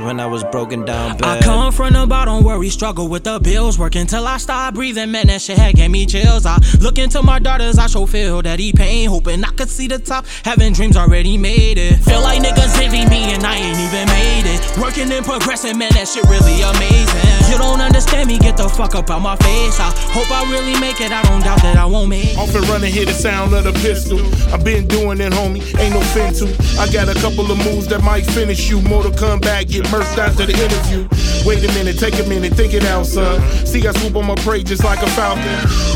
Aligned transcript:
was 0.00 0.06
when 0.06 0.20
I 0.20 0.26
was 0.26 0.44
broken 0.44 0.84
down 0.84 1.16
bad. 1.16 1.42
I 1.42 1.44
come 1.44 1.72
from 1.72 1.92
the 1.92 2.06
bottom 2.06 2.44
where 2.44 2.58
we 2.58 2.70
struggle 2.70 3.08
with 3.08 3.24
the 3.24 3.38
bills. 3.38 3.78
Working 3.78 4.06
till 4.06 4.26
I 4.26 4.38
stop 4.38 4.74
breathing, 4.74 5.10
man, 5.10 5.26
that 5.28 5.42
shit 5.42 5.58
had 5.58 5.74
gave 5.74 5.90
me 5.90 6.06
chills. 6.06 6.46
I 6.46 6.58
look 6.80 6.98
into 6.98 7.22
my 7.22 7.38
daughters, 7.38 7.78
I 7.78 7.86
show 7.86 8.06
feel 8.06 8.42
that 8.42 8.58
he 8.58 8.72
pain. 8.72 9.08
Hoping 9.08 9.44
I 9.44 9.50
could 9.50 9.68
see 9.68 9.88
the 9.88 9.98
top, 9.98 10.26
having 10.44 10.72
dreams 10.72 10.96
already 10.96 11.36
made 11.36 11.78
it. 11.78 11.96
Feel 11.98 12.22
like 12.22 12.40
niggas 12.40 12.80
envy 12.82 13.08
me 13.08 13.32
and 13.34 13.44
I 13.44 13.56
ain't 13.56 13.78
even 13.78 14.06
made 14.08 14.46
it. 14.46 14.78
Working 14.78 15.10
and 15.12 15.24
progressing, 15.24 15.78
man, 15.78 15.92
that 15.94 16.08
shit 16.08 16.24
really 16.24 16.60
amazing. 16.62 17.50
You 17.50 17.58
don't 17.58 17.80
understand 17.80 18.28
me, 18.28 18.38
get 18.38 18.56
the 18.56 18.68
fuck 18.68 18.94
up 18.94 19.10
out 19.10 19.22
my 19.22 19.36
face. 19.36 19.80
I 19.80 19.90
hope 20.12 20.30
I 20.30 20.50
really 20.50 20.78
make 20.80 21.00
it, 21.00 21.12
I 21.12 21.22
don't 21.22 21.40
doubt 21.40 21.62
that 21.62 21.76
I 21.76 21.84
won't 21.84 22.08
make 22.08 22.24
it. 22.24 22.38
Off 22.38 22.54
and 22.54 22.66
running, 22.68 22.92
hear 22.92 23.06
the 23.06 23.12
sound 23.12 23.54
of 23.54 23.64
the 23.64 23.72
pistol. 23.72 24.18
I've 24.52 24.64
been 24.64 24.86
doing 24.86 25.20
it, 25.20 25.32
homie, 25.32 25.62
ain't 25.78 25.94
no 25.94 26.00
fin 26.14 26.32
to. 26.34 26.46
I 26.78 26.90
got 26.92 27.08
a 27.08 27.14
couple 27.20 27.50
of 27.50 27.58
moves 27.58 27.88
that 27.88 28.02
might 28.02 28.24
finish 28.26 28.70
you. 28.70 28.80
More 28.82 29.02
to 29.02 29.10
come 29.10 29.40
back, 29.40 29.68
get 29.68 29.89
murked 29.90 30.18
after 30.18 30.46
the 30.46 30.54
interview. 30.54 31.06
Wait 31.44 31.64
a 31.64 31.72
minute, 31.74 31.98
take 31.98 32.18
a 32.18 32.28
minute, 32.28 32.52
think 32.54 32.74
it 32.74 32.84
out, 32.84 33.04
son. 33.06 33.40
See, 33.66 33.86
I 33.86 33.92
swoop 33.92 34.16
on 34.16 34.26
my 34.26 34.34
prey 34.36 34.62
just 34.62 34.84
like 34.84 35.02
a 35.02 35.10
falcon. 35.10 35.44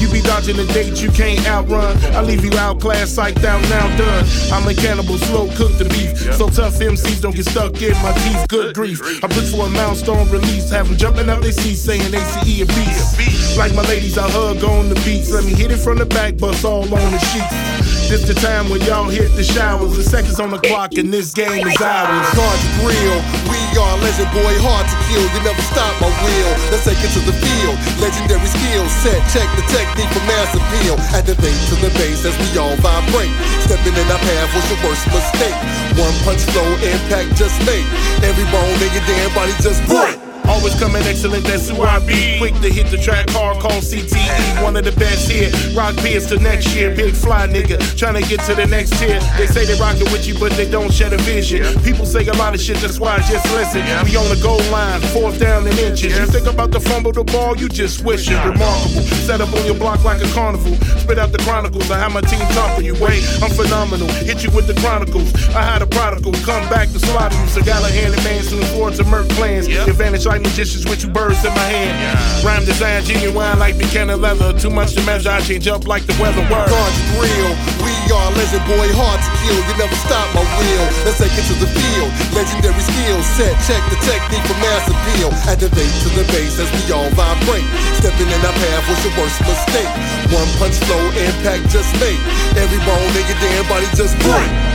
You 0.01 0.11
be 0.11 0.21
dodging 0.23 0.57
the 0.57 0.67
date 0.73 1.01
you 1.03 1.11
can't 1.11 1.47
outrun. 1.47 1.97
I 2.15 2.23
leave 2.23 2.45
you 2.45 2.53
outclassed, 2.59 3.17
psyched 3.17 3.45
out, 3.45 3.63
now 3.71 3.87
done. 3.97 4.25
I'm 4.53 4.67
a 4.67 4.75
cannibal, 4.75 5.19
slow 5.19 5.47
cook 5.55 5.77
the 5.79 5.85
beef. 5.85 6.35
So 6.35 6.49
tough 6.49 6.75
MCs 6.75 7.21
don't 7.21 7.35
get 7.35 7.47
stuck 7.47 7.81
in 7.81 7.95
my 8.03 8.13
teeth, 8.13 8.49
good 8.49 8.75
grief. 8.75 9.01
I 9.23 9.29
push 9.29 9.53
for 9.53 9.67
a 9.67 9.71
milestone 9.71 10.29
release, 10.31 10.71
have 10.71 10.89
them 10.89 10.97
jumping 10.97 11.29
out 11.29 11.43
they 11.43 11.53
seats 11.53 11.83
saying 11.83 12.15
ACE 12.15 12.63
a 12.63 12.67
beast. 12.67 13.57
Like 13.57 13.75
my 13.75 13.83
ladies, 13.83 14.19
I 14.19 14.29
hug 14.29 14.65
on 14.65 14.89
the 14.89 14.97
beats. 15.05 15.31
Let 15.31 15.45
me 15.45 15.53
hit 15.55 15.71
it 15.71 15.79
from 15.79 15.99
the 15.99 16.07
back, 16.07 16.37
bust 16.37 16.65
all 16.65 16.83
on 16.83 17.11
the 17.13 17.19
sheets. 17.19 17.74
This 18.05 18.29
the 18.29 18.37
time 18.37 18.69
when 18.69 18.85
y'all 18.85 19.09
hit 19.09 19.33
the 19.35 19.43
showers. 19.43 19.97
The 19.97 20.05
seconds 20.05 20.39
on 20.39 20.51
the 20.51 20.61
clock 20.61 20.93
and 20.95 21.09
this 21.09 21.33
game 21.33 21.67
is 21.67 21.81
ours. 21.81 22.29
To 22.37 22.69
grill, 22.79 23.19
we 23.49 23.59
are 23.81 23.97
legend 24.05 24.31
boy, 24.31 24.55
hard 24.61 24.87
to 24.87 24.97
kill. 25.09 25.25
You 25.25 25.41
never 25.41 25.65
stop 25.73 25.93
my 25.99 26.13
wheel. 26.23 26.51
Let's 26.69 26.85
take 26.85 27.01
it 27.01 27.11
to 27.17 27.23
the 27.25 27.35
field. 27.35 27.77
Legendary 27.99 28.45
skill 28.47 28.85
set, 29.03 29.19
check 29.33 29.49
the 29.57 29.65
technique 29.73 30.13
for 30.13 30.25
mass 30.31 30.53
appeal. 30.53 30.95
At 31.17 31.25
the 31.25 31.35
base 31.41 31.65
to 31.73 31.77
the 31.81 31.91
base 31.99 32.23
as 32.29 32.37
we 32.39 32.49
all 32.61 32.77
vibrate. 32.85 33.33
Stepping 33.65 33.97
in 33.97 34.07
our 34.07 34.21
path 34.21 34.51
was 34.53 34.65
your 34.69 34.81
worst 34.85 35.05
mistake. 35.11 35.59
One 35.99 36.15
punch 36.23 36.45
flow, 36.53 36.71
impact 36.85 37.35
just 37.41 37.57
made. 37.65 37.89
Every 38.21 38.47
bone 38.53 38.79
in 38.85 38.91
your 38.95 39.05
damn 39.11 39.33
body 39.35 39.53
just 39.61 39.81
break. 39.91 40.24
Always 40.49 40.75
coming 40.79 41.03
excellent, 41.05 41.45
that's 41.45 41.69
who 41.69 41.83
I 41.83 41.99
be. 42.07 42.39
Quick 42.39 42.55
to 42.61 42.71
hit 42.71 42.91
the 42.91 42.99
track 42.99 43.31
hard, 43.31 43.61
call 43.61 43.81
CTE. 43.81 44.63
One 44.63 44.77
of 44.77 44.85
the 44.85 44.93
best 44.93 45.31
here. 45.31 45.51
Rock 45.75 45.97
Pierce 45.97 46.29
to 46.29 46.39
next 46.39 46.75
year. 46.75 46.95
Big 46.95 47.15
fly 47.15 47.47
nigga, 47.47 47.79
trying 47.97 48.21
to 48.21 48.29
get 48.29 48.41
to 48.47 48.55
the 48.55 48.67
next 48.67 48.99
tier. 48.99 49.21
They 49.37 49.47
say 49.47 49.65
they 49.65 49.79
rockin' 49.81 50.11
with 50.13 50.27
you, 50.27 50.39
but 50.39 50.53
they 50.53 50.71
don't 50.71 50.93
share 50.93 51.11
the 51.11 51.19
vision. 51.19 51.65
People 51.83 52.05
say 52.05 52.27
a 52.27 52.33
lot 52.35 52.55
of 52.55 52.61
shit, 52.61 52.77
that's 52.79 53.01
why 53.01 53.17
I 53.17 53.19
just 53.19 53.47
listen. 53.55 53.83
We 54.05 54.17
on 54.17 54.29
the 54.29 54.41
goal 54.43 54.63
line, 54.71 55.01
fourth 55.13 55.41
down 55.41 55.67
and 55.67 55.79
inches. 55.79 56.17
You 56.19 56.27
think 56.27 56.47
about 56.47 56.71
the 56.71 56.81
fumble 56.81 57.13
the 57.13 57.25
ball, 57.25 57.57
you 57.57 57.69
just 57.69 58.05
wish 58.05 58.29
it. 58.31 58.37
Remarkable. 58.45 59.03
Set 59.25 59.41
up 59.41 59.53
on 59.55 59.65
your 59.65 59.77
block 59.77 60.05
like 60.05 60.21
a 60.23 60.29
carnival. 60.33 60.77
Spit 61.01 61.19
out 61.19 61.33
the 61.33 61.39
chronicles. 61.39 61.91
I 61.91 61.99
have 61.99 62.13
my 62.13 62.21
team 62.21 62.45
top 62.53 62.77
for 62.77 62.83
you. 62.83 62.95
Wait, 63.01 63.25
I'm 63.43 63.51
phenomenal. 63.51 64.09
Hit 64.25 64.45
you 64.45 64.51
with 64.51 64.67
the 64.67 64.75
chronicles. 64.81 65.33
I 65.55 65.63
had 65.63 65.81
a 65.83 65.87
prodigal 65.87 66.33
come 66.45 66.69
back 66.69 66.89
to 66.93 66.99
slaughter 66.99 67.37
you. 67.39 67.47
So 67.49 67.63
got 67.63 67.83
a 67.83 67.93
hand 67.93 68.13
in 68.15 68.23
man 68.25 68.43
soon 68.43 68.63
forward 68.75 68.95
to 68.95 69.05
murk 69.05 69.29
plans. 69.31 69.69
Advantage 69.69 70.27
like 70.35 70.43
magicians 70.43 70.83
with 70.91 70.99
two 70.99 71.07
birds 71.07 71.39
in 71.47 71.55
my 71.55 71.69
hand. 71.71 71.95
Rhyme 72.43 72.67
design 72.67 73.07
genuine 73.07 73.55
like 73.63 73.79
Buchanan 73.79 74.19
leather. 74.19 74.51
Too 74.59 74.71
much 74.71 74.99
to 74.99 75.03
measure, 75.07 75.31
I 75.31 75.39
change 75.47 75.71
up 75.71 75.87
like 75.87 76.03
the 76.11 76.17
weather. 76.19 76.43
Word. 76.51 76.67
To 76.67 77.03
grill, 77.15 77.55
we 77.87 77.95
are 78.11 78.31
legend 78.35 78.67
boy, 78.67 78.91
hard 78.99 79.23
to 79.23 79.31
kill. 79.47 79.55
You 79.55 79.75
never 79.79 79.95
stop 80.03 80.27
my 80.35 80.43
wheel. 80.59 80.85
Let's 81.07 81.23
take 81.23 81.31
it 81.39 81.47
to 81.47 81.55
the 81.63 81.71
field. 81.71 82.11
Legendary 82.35 82.83
skill 82.83 83.23
set, 83.39 83.55
check 83.71 83.79
the 83.95 83.99
technique 84.03 84.43
for 84.51 84.59
mass 84.59 84.91
appeal. 84.91 85.31
Base 85.65 86.03
to 86.05 86.11
the 86.13 86.27
base 86.35 86.59
as 86.61 86.69
we 86.69 86.83
all 86.93 87.09
vibrate. 87.15 87.65
Stepping 88.03 88.29
in 88.29 88.41
our 88.43 88.53
path 88.53 88.85
was 88.91 89.01
your 89.07 89.15
worst 89.17 89.39
mistake. 89.47 89.91
One 90.35 90.51
punch 90.59 90.77
flow, 90.83 91.03
impact 91.15 91.71
just 91.71 91.89
made. 92.03 92.21
Every 92.59 92.83
bone 92.83 93.11
your 93.15 93.39
damn 93.39 93.65
body 93.71 93.87
just 93.95 94.19
break. 94.19 94.74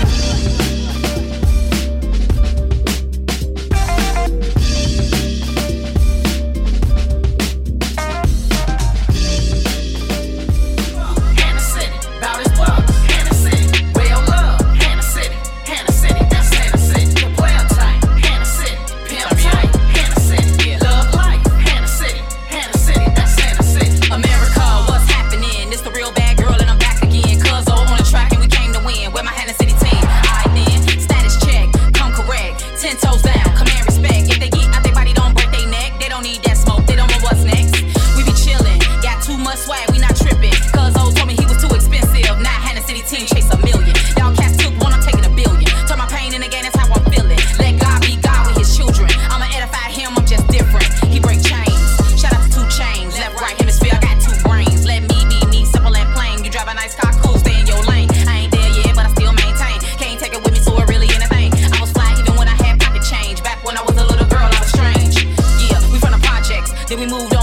Then 66.90 67.00
we 67.00 67.06
moved 67.06 67.39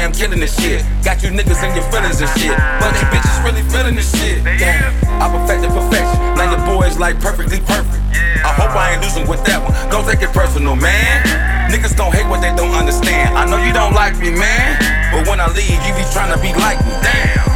swag, 0.00 0.02
I 0.02 0.04
am 0.04 0.12
killing 0.12 0.40
this 0.40 0.54
shit. 0.60 0.84
Got 1.04 1.22
you 1.22 1.30
niggas 1.30 1.62
in 1.62 1.74
your 1.74 1.84
feelings 1.90 2.20
and 2.20 2.30
shit. 2.40 2.56
But 2.80 2.92
these 2.92 3.08
bitches 3.12 3.44
really 3.44 3.62
feeling 3.70 3.94
this 3.94 4.10
shit. 4.10 4.44
Damn, 4.44 4.92
I 5.20 5.28
perfected 5.28 5.70
perfection. 5.70 6.18
Now 6.36 6.50
your 6.50 6.64
boy 6.66 6.86
is 6.86 6.98
like 6.98 7.20
perfectly 7.20 7.60
perfect. 7.60 8.00
I 8.44 8.52
hope 8.56 8.74
I 8.74 8.94
ain't 8.94 9.02
losing 9.02 9.28
with 9.28 9.44
that 9.44 9.60
one. 9.60 9.74
Don't 9.90 10.04
take 10.08 10.22
it 10.22 10.32
personal, 10.32 10.76
man. 10.76 11.70
Niggas 11.70 11.96
gon' 11.96 12.12
hate 12.12 12.26
what 12.28 12.40
they 12.40 12.54
don't 12.56 12.72
understand. 12.72 13.36
I 13.36 13.44
know 13.44 13.60
you 13.62 13.72
don't 13.72 13.94
like 13.94 14.16
me, 14.18 14.30
man. 14.30 14.76
But 15.12 15.28
when 15.28 15.40
I 15.40 15.48
leave, 15.52 15.80
you 15.84 15.92
be 15.94 16.04
trying 16.12 16.32
to 16.32 16.40
be 16.40 16.52
like 16.56 16.80
me. 16.82 16.92
Damn. 17.04 17.50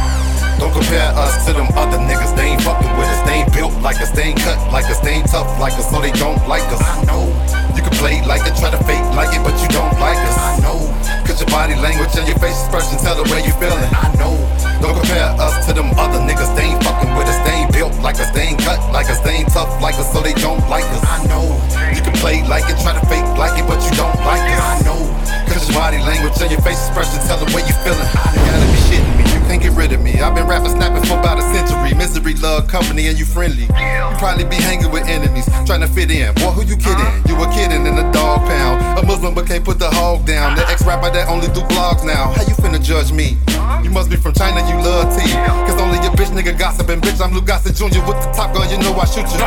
Don't 0.59 0.71
compare 0.71 1.11
us 1.17 1.45
to 1.45 1.53
them 1.53 1.67
other 1.75 1.97
niggas. 1.97 2.35
They 2.37 2.55
ain't 2.55 2.61
fucking 2.61 2.93
with 2.97 3.09
us. 3.09 3.21
They 3.27 3.43
ain't 3.43 3.53
built 3.53 3.73
like 3.81 3.99
us. 3.99 4.11
They 4.11 4.31
ain't 4.31 4.39
cut 4.39 4.57
like 4.71 4.85
us. 4.85 4.99
They 5.01 5.19
ain't 5.19 5.27
tough 5.27 5.49
like 5.59 5.73
us. 5.73 5.89
So 5.89 5.99
they 5.99 6.11
don't 6.11 6.39
like 6.47 6.63
us. 6.71 6.81
I 6.81 7.03
know. 7.05 7.44
Can 7.85 7.93
play 8.01 8.17
like 8.25 8.41
it, 8.49 8.57
try 8.57 8.73
to 8.73 8.81
fake 8.89 9.05
like 9.13 9.29
it, 9.29 9.45
but 9.45 9.53
you 9.61 9.69
don't 9.69 9.93
like 10.01 10.17
us. 10.17 10.37
I 10.41 10.57
know. 10.65 10.89
Cause 11.21 11.37
your 11.37 11.49
body 11.53 11.77
language 11.77 12.09
and 12.17 12.25
your 12.25 12.41
face 12.41 12.57
expression 12.65 12.97
tell 12.97 13.13
the 13.13 13.29
way 13.29 13.45
you 13.45 13.53
feeling. 13.61 13.77
I 13.93 14.09
know. 14.17 14.33
Don't 14.81 14.97
compare 14.97 15.29
us 15.37 15.69
to 15.69 15.71
them 15.77 15.93
other 15.93 16.17
niggas. 16.17 16.49
They 16.57 16.73
ain't 16.73 16.81
fucking 16.81 17.13
with 17.13 17.29
us. 17.29 17.37
They 17.45 17.61
ain't 17.61 17.69
built 17.69 17.93
like 18.01 18.17
us. 18.17 18.33
They 18.33 18.49
ain't 18.49 18.61
cut 18.65 18.81
like 18.89 19.05
us. 19.05 19.21
They 19.21 19.45
ain't 19.45 19.53
tough 19.53 19.69
like 19.85 20.01
us. 20.01 20.09
So 20.09 20.25
they 20.25 20.33
don't 20.33 20.65
like 20.65 20.89
us. 20.97 21.05
I 21.05 21.21
know. 21.29 21.45
You 21.93 22.01
can 22.01 22.17
play 22.17 22.41
like 22.49 22.65
it, 22.73 22.81
try 22.81 22.97
to 22.97 23.05
fake 23.05 23.29
like 23.37 23.53
it, 23.53 23.69
but 23.69 23.77
you 23.85 23.93
don't 23.93 24.17
like 24.25 24.41
us. 24.49 24.65
I 24.65 24.81
know. 24.81 25.05
Cause 25.45 25.69
your 25.69 25.77
body 25.77 26.01
language 26.01 26.41
and 26.41 26.49
your 26.49 26.61
face 26.65 26.81
expression 26.89 27.21
tell 27.29 27.37
the 27.37 27.53
way 27.53 27.61
you 27.69 27.75
feeling. 27.85 28.01
I 28.01 28.33
gotta 28.33 28.65
be 28.65 28.81
shitting 28.89 29.04
me. 29.17 29.23
You 29.23 29.41
can't 29.47 29.61
get 29.61 29.73
rid 29.73 29.91
of 29.93 30.01
me. 30.01 30.19
I've 30.19 30.35
been 30.35 30.47
rapping, 30.47 30.71
snapping 30.71 31.03
for 31.07 31.19
about 31.19 31.39
a 31.39 31.45
century. 31.53 31.93
Misery, 31.97 32.33
love, 32.35 32.67
company, 32.67 33.07
and 33.07 33.17
you 33.17 33.25
friendly. 33.25 33.63
You 33.63 34.17
probably 34.19 34.45
be 34.45 34.55
hanging 34.55 34.91
with 34.91 35.07
enemies, 35.07 35.45
trying 35.65 35.81
to 35.81 35.87
fit 35.87 36.11
in. 36.11 36.33
Boy, 36.35 36.51
who 36.51 36.61
you 36.63 36.77
kidding? 36.77 37.07
You 37.27 37.35
a 37.41 37.47
kidding 37.51 37.85
in 37.85 37.97
a 37.97 38.11
dog 38.11 38.47
pound. 38.47 38.99
A 38.99 39.05
Muslim 39.05 39.33
but 39.33 39.47
can't 39.47 39.63
put 39.63 39.79
the 39.79 39.89
hog 39.89 40.25
down. 40.25 40.55
The 40.55 40.67
ex 40.67 40.85
rapper 40.85 41.09
that 41.11 41.27
only 41.27 41.47
do 41.47 41.61
vlogs 41.71 42.05
now. 42.05 42.33
How 42.33 42.43
you 42.43 42.55
finna 42.55 42.81
judge 42.81 43.11
me? 43.11 43.37
You 43.83 43.89
must 43.89 44.09
be 44.09 44.15
from 44.15 44.33
China, 44.33 44.61
you 44.65 44.75
love 44.81 45.13
tea. 45.13 45.31
Cause 45.65 45.79
only 45.81 46.01
your 46.01 46.13
bitch 46.17 46.33
nigga 46.33 46.57
gossiping. 46.57 47.01
Bitch, 47.01 47.21
I'm 47.21 47.33
Lou 47.33 47.41
Gossett 47.41 47.75
Jr. 47.77 48.01
with 48.05 48.17
the 48.17 48.29
top 48.33 48.53
gun, 48.53 48.69
you 48.69 48.77
know 48.81 48.97
I 48.97 49.05
shoot 49.05 49.29
you. 49.29 49.41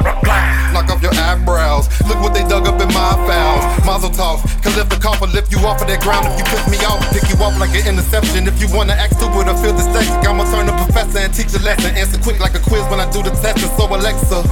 Knock 0.70 0.90
off 0.90 1.02
your 1.02 1.14
eyebrows. 1.26 1.90
Look 2.06 2.22
what 2.22 2.34
they 2.34 2.46
dug 2.46 2.66
up 2.66 2.80
in 2.80 2.88
my 2.94 3.18
files. 3.26 3.62
Mazel 3.84 4.10
tov. 4.10 4.46
Can 4.62 4.74
lift 4.78 4.90
the 4.90 4.98
coffin, 5.02 5.30
lift 5.34 5.50
you 5.50 5.58
off 5.66 5.82
of 5.82 5.88
that 5.90 6.00
ground. 6.02 6.26
If 6.30 6.38
you 6.38 6.46
piss 6.46 6.64
me 6.70 6.78
off, 6.86 7.02
pick 7.10 7.26
you 7.26 7.36
off 7.42 7.58
like 7.58 7.74
an 7.74 7.86
interception. 7.86 8.46
If 8.46 8.62
you 8.62 8.68
wanna 8.70 8.94
act 8.94 9.18
stupid 9.18 9.50
or 9.50 9.57
feel 9.62 9.72
dyslexic, 9.72 10.24
I'ma 10.26 10.44
turn 10.50 10.66
the 10.66 10.72
professor 10.72 11.18
and 11.18 11.34
teach 11.34 11.54
a 11.54 11.62
lesson. 11.62 11.94
Answer 11.96 12.20
quick 12.22 12.40
like 12.40 12.54
a 12.54 12.60
quiz 12.60 12.82
when 12.90 13.00
I 13.00 13.10
do 13.10 13.22
the 13.22 13.30
testing. 13.30 13.70
So 13.76 13.86
Alexa, 13.86 14.42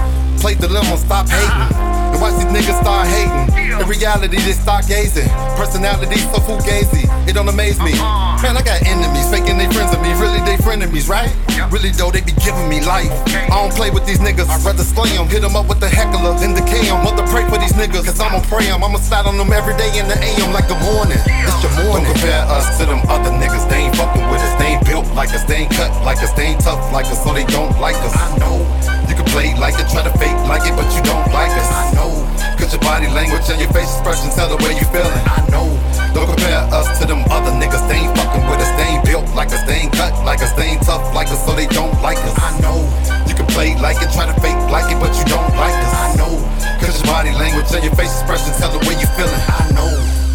play 0.40 0.54
dilemma, 0.54 0.96
stop 0.96 1.28
hating. 1.28 1.95
And 2.12 2.20
watch 2.20 2.34
these 2.38 2.50
niggas 2.50 2.80
start 2.80 3.08
hating. 3.08 3.80
In 3.80 3.86
reality, 3.88 4.38
they 4.40 4.56
start 4.56 4.86
gazing. 4.88 5.28
Personality 5.56 6.16
so 6.32 6.40
fugazi, 6.40 7.04
it 7.28 7.34
don't 7.34 7.48
amaze 7.48 7.78
me. 7.80 7.92
Uh-huh. 7.92 8.40
Man, 8.42 8.56
I 8.56 8.62
got 8.62 8.80
enemies, 8.86 9.28
faking 9.28 9.58
they 9.58 9.68
friends 9.72 9.92
of 9.92 10.00
me. 10.00 10.12
Really, 10.16 10.40
they 10.48 10.56
frenemies, 10.56 11.08
right? 11.08 11.28
Really, 11.72 11.90
though, 11.90 12.10
they 12.10 12.22
be 12.22 12.32
giving 12.40 12.68
me 12.68 12.80
life. 12.84 13.10
I 13.28 13.52
don't 13.52 13.74
play 13.74 13.90
with 13.90 14.06
these 14.06 14.20
niggas, 14.20 14.48
I'd 14.48 14.64
rather 14.64 14.84
slay 14.84 15.12
them. 15.12 15.28
Hit 15.28 15.42
them 15.42 15.56
up 15.56 15.68
with 15.68 15.80
the 15.80 15.88
heckler, 15.88 16.32
then 16.40 16.54
decay 16.54 16.88
them. 16.88 17.04
Mother 17.04 17.26
pray 17.28 17.44
for 17.48 17.58
these 17.58 17.74
niggas, 17.76 18.04
cause 18.04 18.20
I'ma 18.20 18.40
pray 18.48 18.64
them. 18.66 18.84
I'ma 18.84 18.98
slide 18.98 19.26
on 19.26 19.36
them 19.36 19.52
every 19.52 19.76
day 19.76 19.92
in 19.98 20.08
the 20.08 20.16
AM 20.16 20.52
like 20.52 20.68
the 20.68 20.78
morning. 20.80 21.20
It's 21.20 21.60
your 21.60 21.72
morning. 21.84 22.06
Don't 22.06 22.16
compare 22.16 22.44
us 22.48 22.78
to 22.78 22.86
them 22.86 23.02
other 23.12 23.30
niggas, 23.30 23.68
they 23.68 23.88
ain't 23.88 23.96
fucking 23.96 24.24
with 24.30 24.40
us. 24.40 24.54
They 24.56 24.78
ain't 24.78 24.84
built 24.86 25.06
like 25.12 25.34
us, 25.34 25.44
they 25.44 25.68
ain't 25.68 25.72
cut 25.72 25.92
like 26.04 26.22
us, 26.22 26.32
they 26.32 26.54
ain't 26.54 26.60
tough 26.60 26.80
like 26.92 27.06
us, 27.06 27.22
so 27.22 27.32
they 27.34 27.44
don't 27.44 27.76
like 27.80 27.96
us. 27.96 28.14
I 28.16 28.38
know. 28.38 28.95
You 29.08 29.14
can 29.14 29.26
play 29.30 29.54
like 29.54 29.78
it, 29.78 29.88
try 29.88 30.02
to 30.02 30.12
fake 30.18 30.36
like 30.50 30.66
it, 30.66 30.74
but 30.74 30.88
you 30.94 31.02
don't 31.02 31.26
like 31.32 31.52
us. 31.54 31.68
I 31.70 31.94
know. 31.94 32.10
Cause 32.58 32.72
your 32.72 32.82
body 32.82 33.06
language 33.08 33.46
and 33.48 33.60
your 33.60 33.70
face 33.70 33.90
expression 33.94 34.30
tell 34.34 34.48
the 34.50 34.58
way 34.64 34.74
you 34.74 34.86
feeling. 34.90 35.22
I 35.30 35.44
know. 35.50 35.66
Don't 36.14 36.26
compare 36.26 36.64
us 36.72 36.98
to 36.98 37.06
them 37.06 37.22
other 37.30 37.52
niggas. 37.54 37.84
They 37.88 38.02
ain't 38.02 38.16
fucking 38.16 38.44
with 38.48 38.58
us. 38.58 38.72
They 38.80 38.96
ain't 38.96 39.04
built 39.04 39.28
like 39.36 39.52
us. 39.52 39.62
They 39.68 39.86
ain't 39.86 39.92
cut 39.92 40.12
like 40.24 40.40
us. 40.42 40.52
They 40.52 40.74
ain't 40.74 40.82
tough 40.82 41.04
like 41.14 41.28
us, 41.28 41.44
so 41.44 41.54
they 41.54 41.66
don't 41.68 41.94
like 42.02 42.18
us. 42.24 42.34
I 42.40 42.58
know. 42.60 42.82
You 43.28 43.34
can 43.34 43.46
play 43.52 43.76
like 43.78 44.00
it, 44.02 44.10
try 44.12 44.26
to 44.26 44.36
fake 44.40 44.58
like 44.72 44.90
it, 44.90 44.98
but 44.98 45.12
you 45.14 45.24
don't 45.30 45.52
like 45.54 45.76
us. 45.76 45.94
I 45.94 46.08
know. 46.16 46.32
Cause 46.80 46.98
your 46.98 47.12
body 47.12 47.30
language 47.32 47.70
and 47.72 47.84
your 47.84 47.94
face 47.94 48.12
expression 48.18 48.52
tell 48.58 48.72
the 48.72 48.80
way 48.88 48.98
you 48.98 49.06
feeling. 49.14 49.44
I 49.46 49.70
know. 49.76 50.25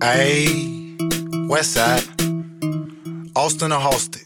Ayy, 0.00 1.48
West 1.48 1.72
Side, 1.72 2.04
Austin 3.34 3.72
or 3.72 3.80
Halsted. 3.80 4.24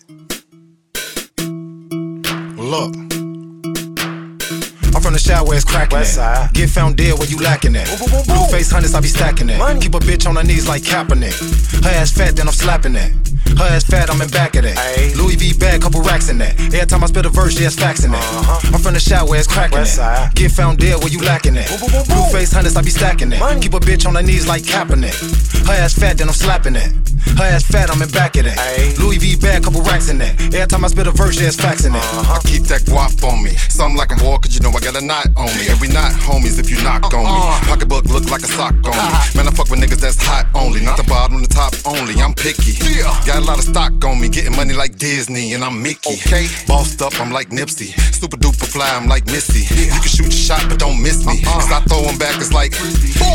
Look. 2.59 2.95
I'm 4.95 5.01
from 5.01 5.15
the 5.15 5.19
shot 5.19 5.47
where 5.47 5.57
it's 5.57 5.65
cracking 5.65 5.99
West 5.99 6.19
at. 6.19 6.37
side. 6.49 6.55
Get 6.55 6.69
found 6.69 6.97
dead 6.97 7.19
where 7.19 7.27
you 7.27 7.39
lacking 7.39 7.75
at. 7.77 7.87
Blue 8.27 8.47
face 8.49 8.71
hundreds, 8.71 8.95
I 8.95 9.01
be 9.01 9.09
stacking 9.09 9.47
that. 9.47 9.81
Keep 9.81 9.95
a 9.95 9.99
bitch 9.99 10.29
on 10.29 10.37
her 10.37 10.45
knees 10.45 10.69
like 10.69 10.83
Kaepernick. 10.83 11.83
Her 11.83 11.91
ass 11.91 12.13
fat, 12.13 12.37
then 12.37 12.49
I'm 12.49 12.53
slapping 12.55 12.93
that. 12.93 13.22
Her 13.59 13.65
ass 13.65 13.85
fat, 13.85 14.11
I'm 14.11 14.21
in 14.21 14.29
back 14.29 14.57
of 14.57 14.63
that. 14.65 14.77
Ayy. 14.77 15.17
Louis 15.17 15.37
V 15.37 15.53
bag, 15.59 15.83
couple 15.83 16.01
racks 16.03 16.29
in 16.29 16.39
that. 16.39 16.59
Every 16.59 16.87
time 16.87 17.03
I 17.05 17.07
spit 17.07 17.27
a 17.27 17.29
verse, 17.29 17.59
yeah, 17.59 17.67
it's 17.67 17.77
facts 17.77 18.05
in 18.05 18.13
that. 18.13 18.23
Uh-huh. 18.23 18.71
I'm 18.75 18.81
from 18.81 18.95
the 18.95 19.01
shot 19.01 19.29
where 19.29 19.39
it's 19.39 19.49
cracking 19.49 19.79
West 19.79 19.99
at. 19.99 20.29
side. 20.29 20.35
Get 20.35 20.51
found 20.53 20.79
dead 20.79 20.99
where 20.99 21.09
you 21.09 21.21
lacking 21.21 21.55
that. 21.55 21.69
Blue 22.09 22.25
face 22.33 22.53
hundreds, 22.53 22.77
I 22.77 22.83
be 22.83 22.91
stacking 22.91 23.31
that. 23.31 23.63
Keep 23.63 23.75
a 23.75 23.81
bitch 23.81 24.07
on 24.07 24.15
her 24.15 24.23
knees 24.23 24.47
like 24.47 24.63
Kaepernick. 24.63 25.67
Her 25.67 25.73
ass 25.75 25.95
fat, 25.95 26.19
then 26.19 26.29
I'm 26.29 26.35
slapping 26.35 26.75
that. 26.75 26.93
Her 27.37 27.45
ass 27.45 27.65
fat, 27.65 27.91
I'm 27.91 28.01
in 28.03 28.11
back 28.11 28.37
of 28.37 28.45
that. 28.45 28.59
Ayy. 28.59 28.99
Louis 28.99 29.19
V 29.19 29.37
bag, 29.37 29.65
couple 29.65 29.83
racks 29.83 30.09
in 30.09 30.19
that. 30.19 30.41
Every 30.55 30.67
time 30.67 30.85
I 30.85 30.89
spit 30.89 31.07
a 31.07 31.13
verse, 31.13 31.41
yeah, 31.41 31.49
it's 31.49 31.57
facts 31.57 31.85
in 31.85 31.93
that. 31.93 32.05
I 32.15 32.21
uh-huh. 32.21 32.41
keep 32.45 32.63
that 32.69 32.83
guap 32.83 33.17
on 33.25 33.43
me. 33.43 33.57
Something 33.73 33.97
like 33.97 34.13
a 34.13 34.23
war, 34.23 34.39
cause 34.39 34.55
you 34.55 34.61
know 34.61 34.71
I 34.71 34.81
got 34.81 35.01
a 35.01 35.05
knot 35.05 35.27
on 35.37 35.49
me. 35.57 35.69
Every 35.69 35.89
knot, 35.89 36.13
homies, 36.13 36.59
if 36.59 36.69
you 36.71 36.77
knock 36.85 37.13
on 37.15 37.25
me. 37.25 37.33
Uh-uh. 37.33 37.65
Pocketbook 37.67 38.05
look 38.07 38.29
like 38.31 38.43
a 38.43 38.51
sock 38.51 38.75
on 38.75 38.93
me. 38.93 39.03
Uh-huh. 39.03 39.39
Man, 39.39 39.49
I 39.49 39.51
fuck 39.51 39.71
with 39.71 39.81
niggas 39.81 40.01
that's 40.01 40.21
hot 40.21 40.47
only. 40.55 40.85
Not 40.85 40.97
the 40.97 41.09
bottom, 41.09 41.41
the 41.41 41.49
top 41.49 41.73
only. 41.87 42.15
I'm 42.21 42.35
picky. 42.35 42.77
Yeah. 42.85 43.09
Got 43.27 43.43
a 43.43 43.47
lot 43.47 43.59
of 43.59 43.65
stock 43.65 43.93
on 44.05 44.21
me. 44.21 44.29
Getting 44.29 44.55
money 44.55 44.75
like 44.75 44.97
Disney, 44.99 45.55
and 45.55 45.65
I'm 45.65 45.83
Mickey. 45.83 46.21
Okay. 46.21 46.47
Bossed 46.67 47.01
up, 47.01 47.19
I'm 47.19 47.33
like 47.33 47.49
Nipsey. 47.49 47.97
Super 48.13 48.37
duper 48.37 48.52
fly, 48.73 48.89
I'm 48.97 49.07
like 49.07 49.27
Missy. 49.29 49.69
You 49.69 49.93
can 49.93 50.09
shoot 50.09 50.33
your 50.33 50.45
shot, 50.49 50.65
but 50.69 50.81
don't 50.81 50.97
miss 50.97 51.29
me. 51.29 51.45
Uh-huh. 51.45 51.61
Cause 51.61 51.73
I 51.73 51.81
throw 51.85 52.09
'em 52.09 52.17
back, 52.17 52.41
it's 52.41 52.57
like, 52.57 52.73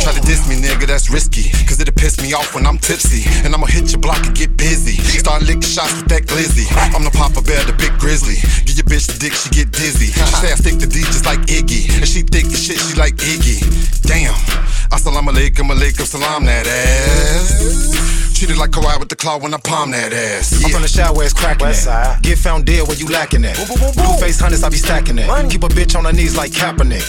try 0.02 0.12
to 0.12 0.24
diss 0.26 0.50
me, 0.50 0.58
nigga, 0.58 0.90
that's 0.90 1.14
risky. 1.14 1.54
Cause 1.70 1.80
it'll 1.80 1.94
piss 1.94 2.18
me 2.20 2.34
off 2.34 2.56
when 2.56 2.66
I'm 2.66 2.80
tipsy. 2.82 3.22
And 3.46 3.54
I'ma 3.54 3.68
hit 3.70 3.94
your 3.94 4.02
block 4.02 4.26
and 4.26 4.34
get 4.36 4.58
busy. 4.58 4.98
Start 5.22 5.44
licking 5.46 5.62
shots 5.62 5.94
with 5.94 6.10
that 6.10 6.26
glizzy. 6.26 6.66
I'm 6.96 7.06
the 7.06 7.14
Papa 7.14 7.42
Bear, 7.46 7.62
the 7.70 7.74
big 7.78 7.94
grizzly. 8.02 8.42
Give 8.66 8.82
your 8.82 8.90
bitch 8.90 9.06
the 9.14 9.18
dick, 9.22 9.34
she 9.34 9.50
get 9.54 9.70
dizzy. 9.72 10.10
She 10.10 10.36
say 10.42 10.52
I 10.52 10.58
stick 10.58 10.80
to 10.82 10.88
D 10.90 11.06
just 11.06 11.26
like 11.26 11.42
Iggy. 11.46 11.86
And 12.02 12.08
she 12.08 12.26
thick 12.26 12.50
the 12.50 12.58
shit, 12.58 12.82
she 12.82 12.98
like 12.98 13.16
Iggy. 13.22 13.62
Damn. 14.10 14.34
Assalamu 14.90 15.30
alaikum, 15.30 15.70
alaikum 15.70 16.06
salam 16.06 16.46
that 16.46 16.66
ass. 16.66 18.37
Treat 18.38 18.52
it 18.52 18.58
like 18.58 18.70
Kawhi 18.70 19.00
with 19.00 19.10
the 19.10 19.16
claw 19.16 19.40
when 19.40 19.52
I 19.52 19.58
palm 19.58 19.90
that 19.98 20.14
ass. 20.14 20.64
I'm 20.64 20.70
from 20.70 20.84
the 20.84 20.88
shot 20.88 21.16
where 21.16 21.26
it's 21.26 21.34
cracking 21.34 21.66
West 21.66 21.88
at. 21.88 22.22
Get 22.22 22.38
found 22.38 22.68
dead 22.68 22.88
where 22.88 22.96
you 22.96 23.08
lacking 23.08 23.44
at. 23.44 23.58
Blue 23.58 24.14
face 24.22 24.40
hundreds, 24.40 24.62
I 24.62 24.70
be 24.70 24.78
stacking 24.78 25.16
that. 25.16 25.50
Keep 25.50 25.64
a 25.64 25.70
bitch 25.70 25.98
on 25.98 26.06
her 26.06 26.14
knees 26.14 26.38
like 26.38 26.52
Kaepernick. 26.52 27.02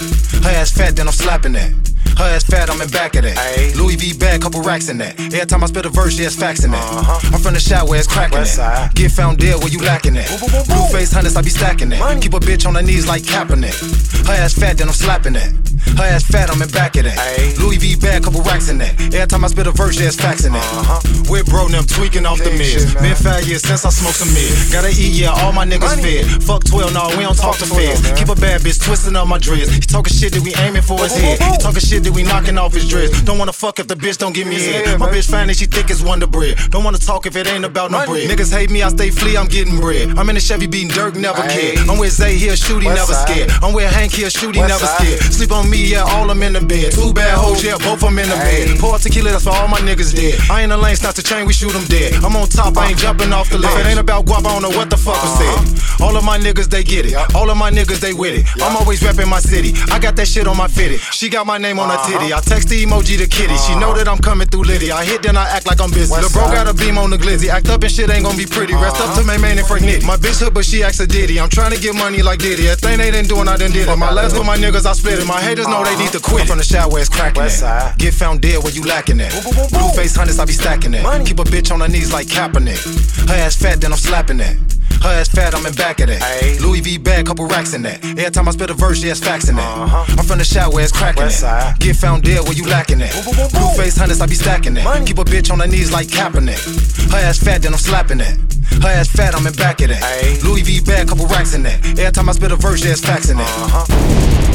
Her 0.43 0.49
ass 0.49 0.73
fat, 0.73 0.97
then 0.97 1.07
I'm 1.07 1.13
slapping 1.13 1.53
that. 1.53 1.71
Her 2.19 2.25
ass 2.35 2.43
fat, 2.45 2.69
I'm 2.69 2.81
in 2.81 2.89
back 2.91 3.15
of 3.15 3.23
that. 3.23 3.37
Ayy. 3.37 3.77
Louis 3.77 3.95
V 3.97 4.19
bag, 4.19 4.43
couple 4.43 4.61
racks 4.63 4.89
in 4.89 4.99
that. 4.99 5.19
Every 5.21 5.47
time 5.47 5.63
I 5.63 5.67
spit 5.67 5.87
a 5.87 5.89
verse, 5.89 6.19
yeah, 6.19 6.27
it's 6.27 6.35
facts 6.35 6.65
in 6.65 6.73
that. 6.73 6.83
Uh-huh. 6.83 7.31
I'm 7.33 7.41
from 7.41 7.55
the 7.55 7.61
shot 7.61 7.89
where 7.89 7.99
it's 7.99 8.09
cracking 8.09 8.39
West 8.39 8.59
at. 8.59 8.91
side. 8.91 8.95
Get 8.97 9.13
found 9.13 9.39
dead 9.39 9.59
where 9.61 9.69
you 9.69 9.79
lacking 9.79 10.17
at. 10.17 10.27
Blue 10.67 10.87
face 10.91 11.13
hundreds, 11.13 11.37
I 11.37 11.43
be 11.43 11.51
stacking 11.51 11.91
that. 11.91 12.21
Keep 12.21 12.35
a 12.35 12.41
bitch 12.41 12.67
on 12.67 12.75
her 12.75 12.83
knees 12.83 13.07
like 13.07 13.23
Kaepernick. 13.23 14.27
Her 14.27 14.33
ass 14.35 14.55
fat, 14.55 14.79
then 14.79 14.89
I'm 14.89 14.95
slapping 14.95 15.35
that. 15.35 15.55
Her 15.97 16.05
ass 16.05 16.25
fat, 16.27 16.51
I'm 16.51 16.61
in 16.61 16.69
back 16.71 16.97
of 16.97 17.05
that. 17.05 17.17
Ayy. 17.17 17.57
Louis 17.59 17.79
V 17.79 17.95
bag, 17.97 18.25
couple 18.25 18.43
racks 18.43 18.69
in 18.69 18.79
that. 18.79 18.99
Every 19.15 19.27
time 19.27 19.45
I 19.45 19.49
spit 19.49 19.67
a 19.69 19.71
verse, 19.71 19.99
yeah, 20.01 20.09
it's 20.09 20.17
facts 20.17 20.45
in 20.45 20.53
that. 20.53 20.67
Uh-huh. 20.75 20.99
With 21.31 21.47
bro, 21.47 21.69
them 21.69 21.87
tweaking 21.87 22.27
off 22.27 22.39
the 22.43 22.51
King 22.51 22.67
shit. 22.67 22.99
Been 22.99 23.15
five 23.15 23.47
years 23.47 23.63
since 23.63 23.85
I 23.87 23.91
smoked 23.91 24.19
some 24.19 24.35
mid. 24.35 24.51
Gotta 24.75 24.91
eat, 24.91 25.15
yeah, 25.15 25.31
all 25.39 25.53
my 25.53 25.65
niggas 25.65 26.03
Money. 26.03 26.23
fed. 26.27 26.43
Fuck 26.43 26.65
12, 26.65 26.93
nah, 26.93 27.15
we 27.15 27.23
don't 27.23 27.39
talk 27.39 27.57
to 27.63 27.67
feds. 27.71 28.03
Keep 28.19 28.29
a 28.29 28.35
bad 28.35 28.61
bitch 28.67 28.83
twisting 28.83 29.15
up 29.15 29.29
my 29.29 29.39
dreads. 29.39 29.71
He 29.71 29.79
talking 29.81 30.11
shit 30.13 30.35
that 30.35 30.43
we 30.43 30.51
aiming 30.59 30.83
for 30.83 30.99
his 30.99 31.15
head. 31.15 31.39
He 31.39 31.57
talking 31.63 31.81
shit 31.81 32.03
that 32.09 32.17
we 32.17 32.23
knocking 32.23 32.57
off 32.59 32.73
his 32.73 32.89
dress. 32.89 33.11
Don't 33.23 33.39
wanna 33.39 33.53
fuck 33.53 33.79
if 33.79 33.87
the 33.87 33.95
bitch 33.95 34.19
don't 34.19 34.33
give 34.35 34.47
me 34.49 34.57
head. 34.57 34.99
My 34.99 35.11
bitch 35.11 35.31
fine 35.31 35.49
and 35.49 35.57
she 35.57 35.67
thick 35.67 35.91
as 35.91 36.03
Wonder 36.03 36.27
Bread. 36.27 36.57
Don't 36.71 36.85
wanna 36.85 36.99
talk 36.99 37.27
if 37.27 37.37
it 37.37 37.47
ain't 37.47 37.65
about 37.65 37.91
no 37.91 38.05
bread. 38.07 38.29
Niggas 38.29 38.53
hate 38.53 38.71
me, 38.71 38.83
I 38.83 38.89
stay 38.89 39.11
flea, 39.11 39.37
I'm 39.37 39.47
getting 39.47 39.77
bread. 39.77 40.17
I'm 40.17 40.29
in 40.31 40.37
a 40.37 40.41
Chevy 40.41 40.67
beating 40.67 40.89
dirt, 40.89 41.17
never 41.17 41.43
care. 41.49 41.77
I'm 41.89 41.99
with 41.99 42.13
Zay, 42.13 42.37
he'll 42.37 42.57
shoot, 42.57 42.83
he 42.83 42.89
never 42.89 43.13
scared. 43.13 43.51
I'm 43.63 43.75
with 43.75 43.91
Hank, 43.93 44.13
he'll 44.13 44.31
shoot, 44.31 44.55
he 44.55 44.61
never 44.61 44.87
scared. 44.87 45.21
Sleep 45.21 45.53
on 45.53 45.69
me, 45.69 45.93
yeah, 45.93 46.05
all 46.09 46.27
them 46.27 46.43
in 46.43 46.55
the 46.55 46.61
bed. 46.61 46.93
Two 46.93 47.13
bad 47.13 47.37
hoes, 47.37 47.63
yeah, 47.63 47.77
both 47.77 48.01
of 48.03 48.09
them 48.09 48.19
in 48.19 48.29
the 48.29 48.37
bed. 48.37 48.79
Pour 48.79 48.99
tequila, 48.99 49.33
that's 49.33 49.45
for 49.45 49.51
all 49.51 49.69
my 49.69 49.81
niggas 49.81 50.15
dead. 50.15 50.41
I 50.51 50.63
ain't 50.63 50.73
a 50.73 50.77
lane, 50.77 50.97
snatch 50.97 51.17
the 51.17 51.23
chain, 51.23 51.47
we 51.47 51.53
shoot 51.53 51.73
them 51.73 51.85
dead. 51.87 52.15
I'm 52.25 52.35
on 52.37 52.49
top, 52.49 52.77
I 52.79 52.89
ain't 52.89 52.99
jumping 52.99 53.33
off 53.33 53.51
the 53.51 53.59
ledge. 53.59 53.73
If 53.75 53.87
it 53.87 53.89
ain't 53.91 54.01
about 54.01 54.25
guap, 54.27 54.47
I 54.47 54.53
don't 54.59 54.63
know 54.63 54.77
what 54.77 54.89
the 54.91 54.97
fuck 54.97 55.19
I 55.21 55.29
said. 55.37 56.01
All 56.01 56.17
of 56.17 56.25
my 56.25 56.39
niggas, 56.39 56.69
they 56.71 56.85
get 56.85 57.05
it. 57.07 57.15
All 57.35 57.51
of 57.51 57.57
my 57.57 57.71
niggas, 57.71 58.01
they 58.01 58.13
with 58.13 58.35
it. 58.39 58.47
I'm 58.63 58.77
always 58.77 59.01
repping 59.01 59.29
my 59.29 59.41
city. 59.41 59.75
I 59.91 59.99
got 59.99 60.17
that 60.17 60.29
shit 60.29 60.47
on 60.47 60.57
my 60.57 60.69
fitted. 60.69 61.01
She 61.01 61.29
got 61.29 61.47
my 61.47 61.59
name 61.59 61.79
on 61.79 61.91
her 61.91 61.98
titty. 62.07 62.33
Uh-huh. 62.33 62.39
I 62.39 62.41
text 62.41 62.69
the 62.69 62.85
emoji 62.85 63.19
to 63.19 63.27
kitty. 63.27 63.57
She 63.67 63.75
know 63.75 63.95
that 63.95 64.07
I'm 64.09 64.19
coming 64.19 64.47
through 64.47 64.65
litty. 64.65 64.93
I 64.93 65.05
hit, 65.05 65.23
then 65.23 65.37
I 65.37 65.49
act 65.49 65.67
like 65.67 65.81
I'm 65.81 65.91
busy. 65.91 66.13
West 66.13 66.29
The 66.29 66.33
bro 66.33 66.51
got 66.53 66.69
a 66.69 66.75
beam 66.75 66.99
on 66.99 67.11
the 67.11 67.19
glizzy. 67.19 67.49
Act 67.49 67.69
up 67.69 67.83
and 67.83 67.91
shit 67.91 68.11
ain't 68.11 68.25
gonna 68.25 68.37
be 68.37 68.47
pretty. 68.47 68.75
Rest 68.75 69.01
up 69.01 69.15
to 69.15 69.21
uh-huh. 69.21 69.27
my 69.27 69.39
man 69.39 69.59
and 69.59 69.67
Frank 69.67 69.85
Nitty. 69.85 70.07
My 70.07 70.17
bitch 70.17 70.39
hood, 70.43 70.55
but 70.55 70.65
she 70.65 70.83
acts 70.83 71.01
a 71.01 71.07
ditty. 71.07 71.41
I'm 71.41 71.49
trying 71.49 71.73
to 71.73 71.81
get 71.81 71.95
money 71.95 72.23
like 72.23 72.39
Diddy. 72.39 72.65
That 72.69 72.79
thing 72.79 72.99
they 72.99 73.11
didn't 73.11 73.29
doing, 73.29 73.49
I 73.49 73.57
done 73.57 73.73
did 73.73 73.89
it. 73.89 73.97
My 73.97 74.13
last 74.13 74.37
with 74.37 74.47
my 74.47 74.57
niggas, 74.57 74.87
I 74.87 74.93
split 74.93 75.19
it. 75.19 75.27
My 75.27 75.41
haters 75.41 75.67
know 75.67 75.83
they 75.83 75.97
uh-huh. 75.97 76.03
need 76.03 76.13
to 76.13 76.21
quit. 76.21 76.43
I'm 76.43 76.47
from 76.47 76.59
the 76.59 76.65
shot 76.65 76.93
where 76.93 77.01
it's 77.01 77.11
cracking 77.11 77.49
side. 77.49 77.99
Get 77.99 78.15
found 78.15 78.41
dead 78.43 78.63
where 78.63 78.73
you 78.73 78.85
lacking 78.85 79.21
at. 79.21 79.33
Blue 79.71 79.91
face 79.97 80.15
hundreds, 80.15 80.39
I 80.39 80.45
be 80.45 80.53
stacking 80.53 80.93
that. 80.93 81.05
Keep 81.27 81.41
a 81.41 81.45
bitch 81.45 81.73
on 81.73 81.81
her 81.81 81.89
knees 81.89 82.13
like 82.13 82.27
Kaepernick. 82.27 83.29
Her 83.29 83.35
ass 83.35 83.57
fat, 83.57 83.81
then 83.81 83.93
I'm 83.93 83.99
slapping 83.99 84.39
that. 84.39 84.57
Her 85.03 85.21
ass 85.21 85.29
fat, 85.29 85.55
I'm 85.55 85.65
in 85.65 85.75
back 85.75 86.01
of 86.01 86.09
that. 86.09 86.21
Ayy. 86.21 86.61
Louis 86.61 86.81
V 86.81 86.99
bag, 86.99 87.27
couple 87.27 87.47
racks 87.47 87.73
in 87.75 87.83
that. 87.83 88.05
Every 88.05 88.31
time 88.31 88.49
I 88.49 88.51
spit 88.53 88.71
a 88.71 88.75
verse, 88.75 89.03
yeah, 89.03 89.13
it's 89.13 89.21
facts 89.21 89.49
in 89.49 89.57
that. 89.57 89.79
Uh-huh. 89.79 90.05
I'm 90.19 90.25
from 90.25 90.39
the 90.39 90.45
shot 90.45 90.73
where 90.73 90.83
it's 90.83 90.93
cracking 90.93 91.23
West 91.23 91.45
Get 91.79 91.97
found 91.97 92.25
dead 92.25 92.43
where 92.45 92.53
you 92.53 92.65
lacking 92.67 93.01
at. 93.03 93.13
Blue 93.25 93.71
face 93.77 93.97
hundreds, 93.97 94.21
I 94.21 94.27
be 94.27 94.35
stacking 94.35 94.75
that. 94.75 95.07
Keep 95.07 95.19
a 95.19 95.25
bitch 95.25 95.51
on 95.53 95.61
her 95.61 95.67
knees 95.67 95.93
like 95.93 96.09
Kaepernick. 96.09 97.11
Her 97.13 97.19
ass 97.19 97.39
fat, 97.39 97.63
then 97.63 97.73
I'm 97.73 97.79
slapping 97.79 98.19
that. 98.19 98.37
Her 98.83 98.89
ass 98.89 99.09
fat, 99.09 99.35
I'm 99.35 99.47
in 99.47 99.53
back 99.55 99.81
of 99.81 99.89
that. 99.89 100.03
Ayy. 100.03 100.43
Louis 100.43 100.63
V 100.63 100.81
bag, 100.81 101.09
couple 101.09 101.27
racks 101.27 101.55
in 101.55 101.63
that. 101.63 101.85
Every 101.99 102.13
time 102.13 102.29
I 102.29 102.33
spit 102.33 102.53
a 102.53 102.57
verse, 102.57 102.85
yeah, 102.85 102.93
it's 102.93 103.01
facts 103.01 103.31
in 103.31 103.37
that. 103.39 103.49
Uh-huh. 103.49 104.49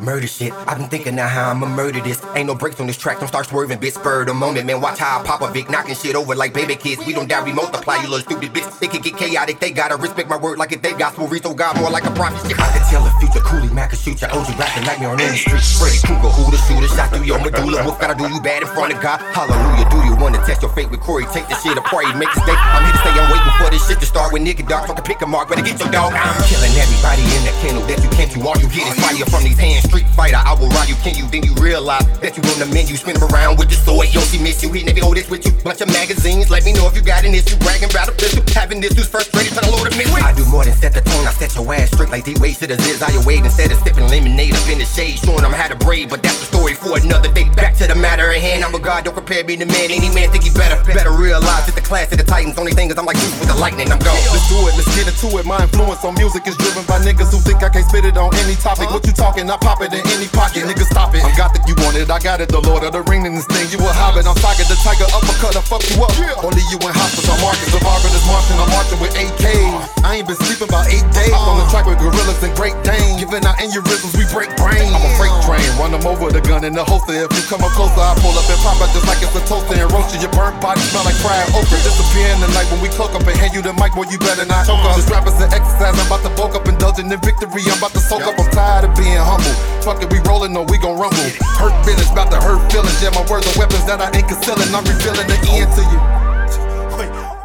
Murder 0.00 0.28
shit. 0.28 0.52
I've 0.52 0.78
been 0.78 0.88
thinking 0.88 1.16
now 1.16 1.26
how 1.26 1.50
I'ma 1.50 1.66
murder 1.66 2.00
this. 2.00 2.22
Ain't 2.36 2.46
no 2.46 2.54
breaks 2.54 2.78
on 2.78 2.86
this 2.86 2.96
track, 2.96 3.18
don't 3.18 3.26
start 3.26 3.46
swerving, 3.46 3.78
bitch. 3.78 3.94
Spur 3.98 4.24
the 4.24 4.32
moment, 4.32 4.66
man. 4.66 4.80
Watch 4.80 4.98
how 4.98 5.18
I 5.18 5.24
pop 5.24 5.42
a 5.42 5.50
Vic, 5.50 5.68
knocking 5.70 5.96
shit 5.96 6.14
over 6.14 6.36
like 6.36 6.54
baby 6.54 6.76
kids. 6.76 7.04
We 7.04 7.12
don't 7.12 7.28
die, 7.28 7.42
we 7.42 7.52
multiply, 7.52 7.96
you 7.96 8.08
little 8.08 8.22
stupid 8.22 8.54
bitch. 8.54 8.78
They 8.78 8.86
can 8.86 9.02
get 9.02 9.16
chaotic, 9.16 9.58
they 9.58 9.72
gotta 9.72 9.96
respect 9.96 10.28
my 10.28 10.38
word 10.38 10.58
like 10.58 10.70
if 10.70 10.82
they 10.82 10.92
gospel. 10.92 11.26
Read 11.26 11.42
so 11.42 11.52
God 11.52 11.80
more 11.80 11.90
like 11.90 12.04
a 12.04 12.12
prophet. 12.12 12.46
Shit. 12.46 12.60
I 12.60 12.70
can 12.78 12.86
tell 12.86 13.02
the 13.02 13.10
future, 13.18 13.42
Coolie 13.42 13.72
Mac 13.74 13.90
can 13.90 13.98
shoot 13.98 14.20
your 14.20 14.30
OG 14.30 14.54
rapping 14.54 14.86
like 14.86 15.00
me 15.00 15.06
on 15.06 15.20
any 15.20 15.36
street. 15.36 15.58
Freddy 15.58 15.98
Krueger, 16.06 16.30
who 16.30 16.46
the 16.50 16.58
shooter, 16.62 16.86
shot 16.94 17.10
through 17.10 17.26
your 17.26 17.42
medulla. 17.42 17.82
Wolf 17.82 17.98
gotta 17.98 18.14
do 18.14 18.30
you 18.30 18.40
bad 18.40 18.62
in 18.62 18.68
front 18.70 18.94
of 18.94 19.02
God. 19.02 19.18
Hallelujah, 19.34 19.90
do 19.90 19.98
you 20.06 20.14
wanna 20.14 20.38
test 20.46 20.62
your 20.62 20.70
fate 20.78 20.90
with 20.90 21.00
Corey? 21.00 21.26
Take 21.34 21.48
the 21.50 21.58
shit 21.58 21.76
apart, 21.76 22.06
make 22.14 22.30
a 22.30 22.38
mistake. 22.38 22.54
I'm 22.54 22.86
here 22.86 22.94
to 22.94 22.98
stay, 23.02 23.14
I'm 23.18 23.26
waiting 23.34 23.54
for 23.58 23.68
this 23.74 23.82
shit 23.82 23.98
to 23.98 24.06
start 24.06 24.32
with 24.32 24.46
nigga 24.46 24.62
dog. 24.62 24.86
Fucking 24.86 25.02
pick 25.02 25.22
a 25.22 25.26
mark, 25.26 25.50
better 25.50 25.66
get 25.66 25.74
your 25.82 25.90
dog. 25.90 26.14
I'm 26.14 26.38
killing 26.46 26.70
everybody 26.78 27.26
in 27.34 27.42
that 27.50 27.56
kennel 27.66 27.82
that 27.90 27.98
you 27.98 28.10
can't. 28.14 28.30
You 28.30 28.46
all 28.46 28.54
you 28.62 28.70
get 28.70 28.86
is 28.86 28.94
fire 29.02 29.26
from 29.26 29.42
these 29.42 29.58
hands. 29.58 29.87
Street 29.88 30.08
fighter, 30.12 30.36
I 30.36 30.52
will 30.52 30.68
ride 30.76 30.88
you, 30.88 30.96
can 31.00 31.16
you? 31.16 31.24
Then 31.32 31.42
you 31.42 31.54
realize 31.56 32.04
that 32.20 32.36
you 32.36 32.42
on 32.44 32.58
the 32.60 32.68
menu. 32.68 32.96
Spin 32.96 33.16
'em 33.16 33.24
around 33.32 33.56
with 33.56 33.72
the 33.72 33.76
sword. 33.76 34.12
Yoshi 34.12 34.36
miss 34.38 34.62
you, 34.62 34.68
he 34.72 34.84
never 34.84 35.00
hold 35.00 35.16
oh, 35.16 35.20
this 35.20 35.30
with 35.30 35.46
you. 35.46 35.52
Bunch 35.64 35.80
of 35.80 35.88
magazines, 35.88 36.50
let 36.50 36.64
me 36.64 36.72
know 36.76 36.86
if 36.86 36.94
you 36.94 37.00
got 37.00 37.24
an 37.24 37.32
issue. 37.32 37.56
Bragging 37.64 37.88
about 37.88 38.08
a 38.08 38.12
pistol, 38.12 38.44
having 38.52 38.80
this 38.80 38.92
who's 38.92 39.08
frustrated, 39.08 39.56
trying 39.56 39.64
to 39.64 39.72
load 39.72 39.88
a 39.88 39.96
missile. 39.96 40.20
I 40.20 40.36
do 40.36 40.44
more 40.44 40.64
than 40.64 40.76
set 40.76 40.92
the 40.92 41.00
tone, 41.00 41.24
I 41.24 41.32
set 41.32 41.54
your 41.56 41.64
ass 41.72 41.88
straight 41.88 42.10
like 42.10 42.24
D-Wade 42.24 42.56
to 42.60 42.66
the 42.66 42.76
ziz. 42.76 43.00
I 43.00 43.08
wade 43.24 43.44
instead 43.44 43.72
of 43.72 43.78
sipping 43.80 44.08
lemonade 44.08 44.52
up 44.52 44.68
in 44.68 44.78
the 44.78 44.84
shade, 44.84 45.16
showing 45.24 45.40
them 45.40 45.52
how 45.56 45.68
to 45.68 45.76
braid. 45.76 46.10
But 46.10 46.22
that's 46.22 46.38
the 46.38 46.46
story 46.52 46.74
for 46.74 47.00
another 47.00 47.32
day. 47.32 47.48
Back 47.56 47.76
to 47.80 47.88
the 47.88 47.96
matter 47.96 48.28
at 48.28 48.40
hand, 48.44 48.64
I'm 48.64 48.74
a 48.74 48.78
god, 48.78 49.04
don't 49.04 49.16
compare 49.16 49.42
me 49.44 49.56
to 49.56 49.64
man. 49.64 49.88
Any 49.88 50.12
man 50.12 50.28
think 50.28 50.44
he 50.44 50.52
better. 50.52 50.76
Better 50.92 51.12
realize 51.12 51.64
it's 51.64 51.74
the 51.74 51.84
class 51.84 52.12
of 52.12 52.18
the 52.18 52.24
Titans. 52.24 52.58
Only 52.58 52.72
thing 52.72 52.90
is 52.90 52.98
I'm 52.98 53.06
like 53.06 53.16
Zeus 53.16 53.32
with 53.40 53.48
the 53.48 53.56
lightning, 53.56 53.88
I'm 53.88 54.00
gone. 54.04 54.20
Let's 54.28 54.48
do 54.52 54.60
it, 54.68 54.76
let's 54.76 54.92
get 54.92 55.08
into 55.08 55.32
it. 55.40 55.46
My 55.48 55.62
influence 55.64 56.04
on 56.04 56.14
music 56.14 56.44
is 56.46 56.56
driven 56.60 56.84
by 56.84 57.00
niggas 57.00 57.32
who 57.32 57.40
think 57.40 57.62
I 57.62 57.70
can't 57.70 57.88
spit 57.88 58.04
it 58.04 58.16
on 58.16 58.34
any 58.44 58.54
topic. 58.56 58.90
What 58.90 59.06
you 59.06 59.12
talking? 59.12 59.48
I 59.48 59.56
pop 59.56 59.77
it 59.82 59.92
in 59.94 60.04
any 60.14 60.28
pocket. 60.28 60.64
Niggas 60.66 60.90
stop 60.90 61.14
it. 61.14 61.22
I'm 61.22 61.34
got 61.36 61.54
that 61.54 61.64
you 61.68 61.74
want 61.84 61.96
it, 61.96 62.10
I 62.10 62.18
got 62.18 62.40
it. 62.40 62.48
The 62.48 62.60
Lord 62.60 62.82
of 62.82 62.92
the 62.92 63.02
Ring 63.06 63.26
in 63.26 63.34
this 63.34 63.46
thing. 63.46 63.70
You 63.70 63.78
a 63.84 63.90
hobbit, 63.90 64.26
I'm 64.26 64.34
Tiger 64.38 64.66
the 64.66 64.78
Tiger, 64.82 65.06
uppercut, 65.14 65.54
I 65.54 65.62
fuck 65.62 65.84
you 65.90 66.02
up. 66.02 66.12
Only 66.42 66.64
you 66.72 66.78
in 66.82 66.92
hospital, 66.92 67.34
I'm 67.34 67.40
marking, 67.44 67.68
surviving 67.70 68.12
this 68.14 68.26
marching, 68.26 68.58
I'm 68.58 68.70
marching 68.74 69.00
with 69.00 69.14
AKs. 69.14 70.02
I 70.02 70.18
ain't 70.18 70.26
been 70.26 70.38
sleeping 70.38 70.68
about 70.70 70.88
eight 70.90 71.06
days. 71.14 71.34
On 71.34 71.60
the 71.60 71.66
uh. 71.66 71.72
track 71.72 71.86
with 71.86 72.00
gorillas 72.00 72.40
and 72.42 72.54
Great 72.58 72.74
Dane. 72.82 73.20
Giving 73.20 73.44
out 73.44 73.60
aneurysms, 73.60 74.16
we 74.16 74.24
break 74.32 74.50
brains. 74.58 74.90
I'm 74.90 75.04
a 75.04 75.10
freight 75.20 75.34
train, 75.44 75.66
run 75.78 75.92
them 75.92 76.04
over 76.08 76.32
the 76.32 76.42
gun 76.42 76.64
in 76.64 76.74
the 76.74 76.82
holster. 76.82 77.14
If 77.14 77.30
you 77.36 77.44
come 77.46 77.62
up 77.62 77.72
closer, 77.76 78.00
I 78.00 78.16
pull 78.18 78.34
up 78.34 78.46
and 78.48 78.60
pop 78.64 78.80
out 78.80 78.90
just 78.96 79.06
like 79.06 79.20
it's 79.20 79.36
a 79.36 79.42
toaster 79.44 79.76
and 79.76 79.90
roast 79.92 80.16
you. 80.16 80.24
Your 80.24 80.32
burnt 80.32 80.58
body 80.64 80.80
smell 80.88 81.04
like 81.04 81.18
fried 81.20 81.44
okra. 81.52 81.76
Disappear 81.84 82.32
in 82.32 82.40
the 82.40 82.50
night 82.56 82.66
when 82.72 82.80
we 82.80 82.88
cloak 82.88 83.12
up 83.12 83.22
and 83.22 83.36
hand 83.36 83.52
you 83.52 83.60
the 83.60 83.76
mic, 83.76 83.92
boy, 83.92 84.08
you 84.08 84.18
better 84.18 84.48
not 84.48 84.64
choke 84.64 84.80
up. 84.80 84.96
This 84.96 85.06
rap 85.12 85.28
is 85.28 85.36
an 85.38 85.52
exercise, 85.52 85.92
I'm 85.92 86.08
about 86.08 86.24
to 86.24 86.32
bulk 86.34 86.56
up, 86.56 86.64
indulging 86.66 87.12
in 87.12 87.20
victory. 87.20 87.62
I'm 87.68 87.78
about 87.78 87.92
to 87.92 88.02
soak 88.02 88.24
up, 88.24 88.38
I'm 88.40 88.48
tired 88.50 88.88
of 88.88 88.96
being 88.96 89.20
humble. 89.20 89.67
Fuck 89.82 90.02
it, 90.02 90.12
we 90.12 90.18
rolling, 90.28 90.52
no, 90.52 90.62
we 90.62 90.78
gon' 90.78 90.98
rumble. 90.98 91.16
Hurt 91.56 91.74
feelings, 91.84 92.10
about 92.10 92.30
to 92.30 92.40
hurt 92.40 92.60
feelings. 92.70 93.02
Yeah, 93.02 93.10
my 93.10 93.24
words 93.30 93.46
are 93.48 93.58
weapons 93.58 93.84
that 93.86 94.00
I 94.00 94.10
ain't 94.16 94.28
concealing. 94.28 94.68
I'm 94.74 94.84
revealing 94.84 95.26
the 95.26 95.38
end 95.54 95.70
to 95.76 95.82
you. 95.82 96.28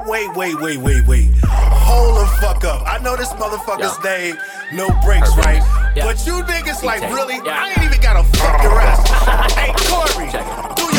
Wait, 0.06 0.36
wait, 0.36 0.60
wait, 0.60 0.78
wait, 0.78 1.08
wait. 1.08 1.30
Hold 1.46 2.20
the 2.20 2.28
fuck 2.42 2.64
up. 2.66 2.84
I 2.86 3.00
know 3.00 3.16
this 3.16 3.30
motherfucker's 3.34 4.04
name, 4.04 4.38
no 4.74 4.90
breaks, 5.04 5.36
right? 5.38 5.64
But 5.96 6.26
you 6.28 6.44
niggas 6.44 6.84
like 6.84 7.02
really, 7.02 7.40
I 7.50 7.70
ain't 7.70 7.84
even 7.84 8.02
gotta 8.02 8.24
fuck 8.36 8.62
your 8.64 8.80
ass. 8.82 9.00
hey, 9.56 9.72
Corey, 9.88 10.28
do 10.76 10.93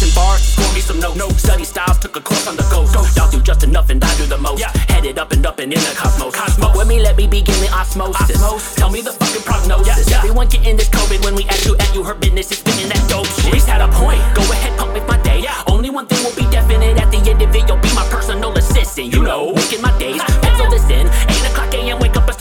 your 0.00 0.08
shit, 0.08 0.16
I've 0.16 0.16
boy. 0.16 0.36
been 0.36 0.36
bars, 0.36 0.42
score 0.42 0.74
me 0.74 0.80
some 0.80 1.00
notes. 1.00 1.16
notes. 1.16 1.42
Study 1.42 1.64
styles, 1.64 1.98
took 1.98 2.16
a 2.16 2.20
course 2.20 2.46
on 2.46 2.56
the 2.56 2.66
ghost. 2.70 2.94
Y'all 3.16 3.30
do 3.30 3.40
just 3.40 3.62
enough 3.64 3.90
and 3.90 4.02
I 4.02 4.16
do 4.16 4.26
the 4.26 4.38
most. 4.38 4.62
Headed 4.90 5.18
up 5.18 5.32
and 5.32 5.44
up 5.46 5.58
and 5.58 5.72
in 5.72 5.80
the 5.80 5.94
cosmos. 5.96 6.34
Smoke 6.54 6.74
with 6.74 6.88
me, 6.88 7.00
let 7.00 7.16
me 7.16 7.26
begin 7.26 7.58
the 7.60 7.70
osmosis. 7.72 8.74
Tell 8.76 8.90
me 8.90 9.00
the 9.00 9.12
fucking 9.12 9.42
prognosis. 9.42 10.10
Everyone 10.12 10.48
getting 10.48 10.76
this 10.76 10.88
COVID 10.88 11.24
when 11.24 11.34
we 11.34 11.44
at 11.44 11.64
you, 11.64 11.76
at 11.76 11.94
you, 11.94 12.02
her 12.04 12.14
business 12.14 12.50
is 12.52 12.58
spitting 12.58 12.88
that 12.88 13.02
dope 13.08 13.26
shit. 13.26 13.52
Reese 13.52 13.66
had 13.66 13.80
a 13.80 13.88
point. 13.88 14.20
Go 14.34 14.42
ahead, 14.52 14.78
pump 14.78 14.92
with 14.92 15.06
my 15.06 15.18
day. 15.22 15.44
Only 15.66 15.90
one 15.90 16.06
thing 16.06 16.22
will 16.24 16.36
be 16.36 16.48
definite 16.50 16.96
at 16.98 17.10
the 17.10 17.18
end 17.30 17.42
of 17.42 17.54
it. 17.54 17.68
You'll 17.68 17.78
be 17.78 17.92
my 17.94 18.06
personal 18.10 18.52
assistant. 18.56 19.12
You 19.12 19.22
know, 19.22 19.52
making 19.52 19.82
my 19.82 19.96
days. 19.98 20.20
Pencil 20.42 20.70
this 20.70 20.88
in. 20.90 21.35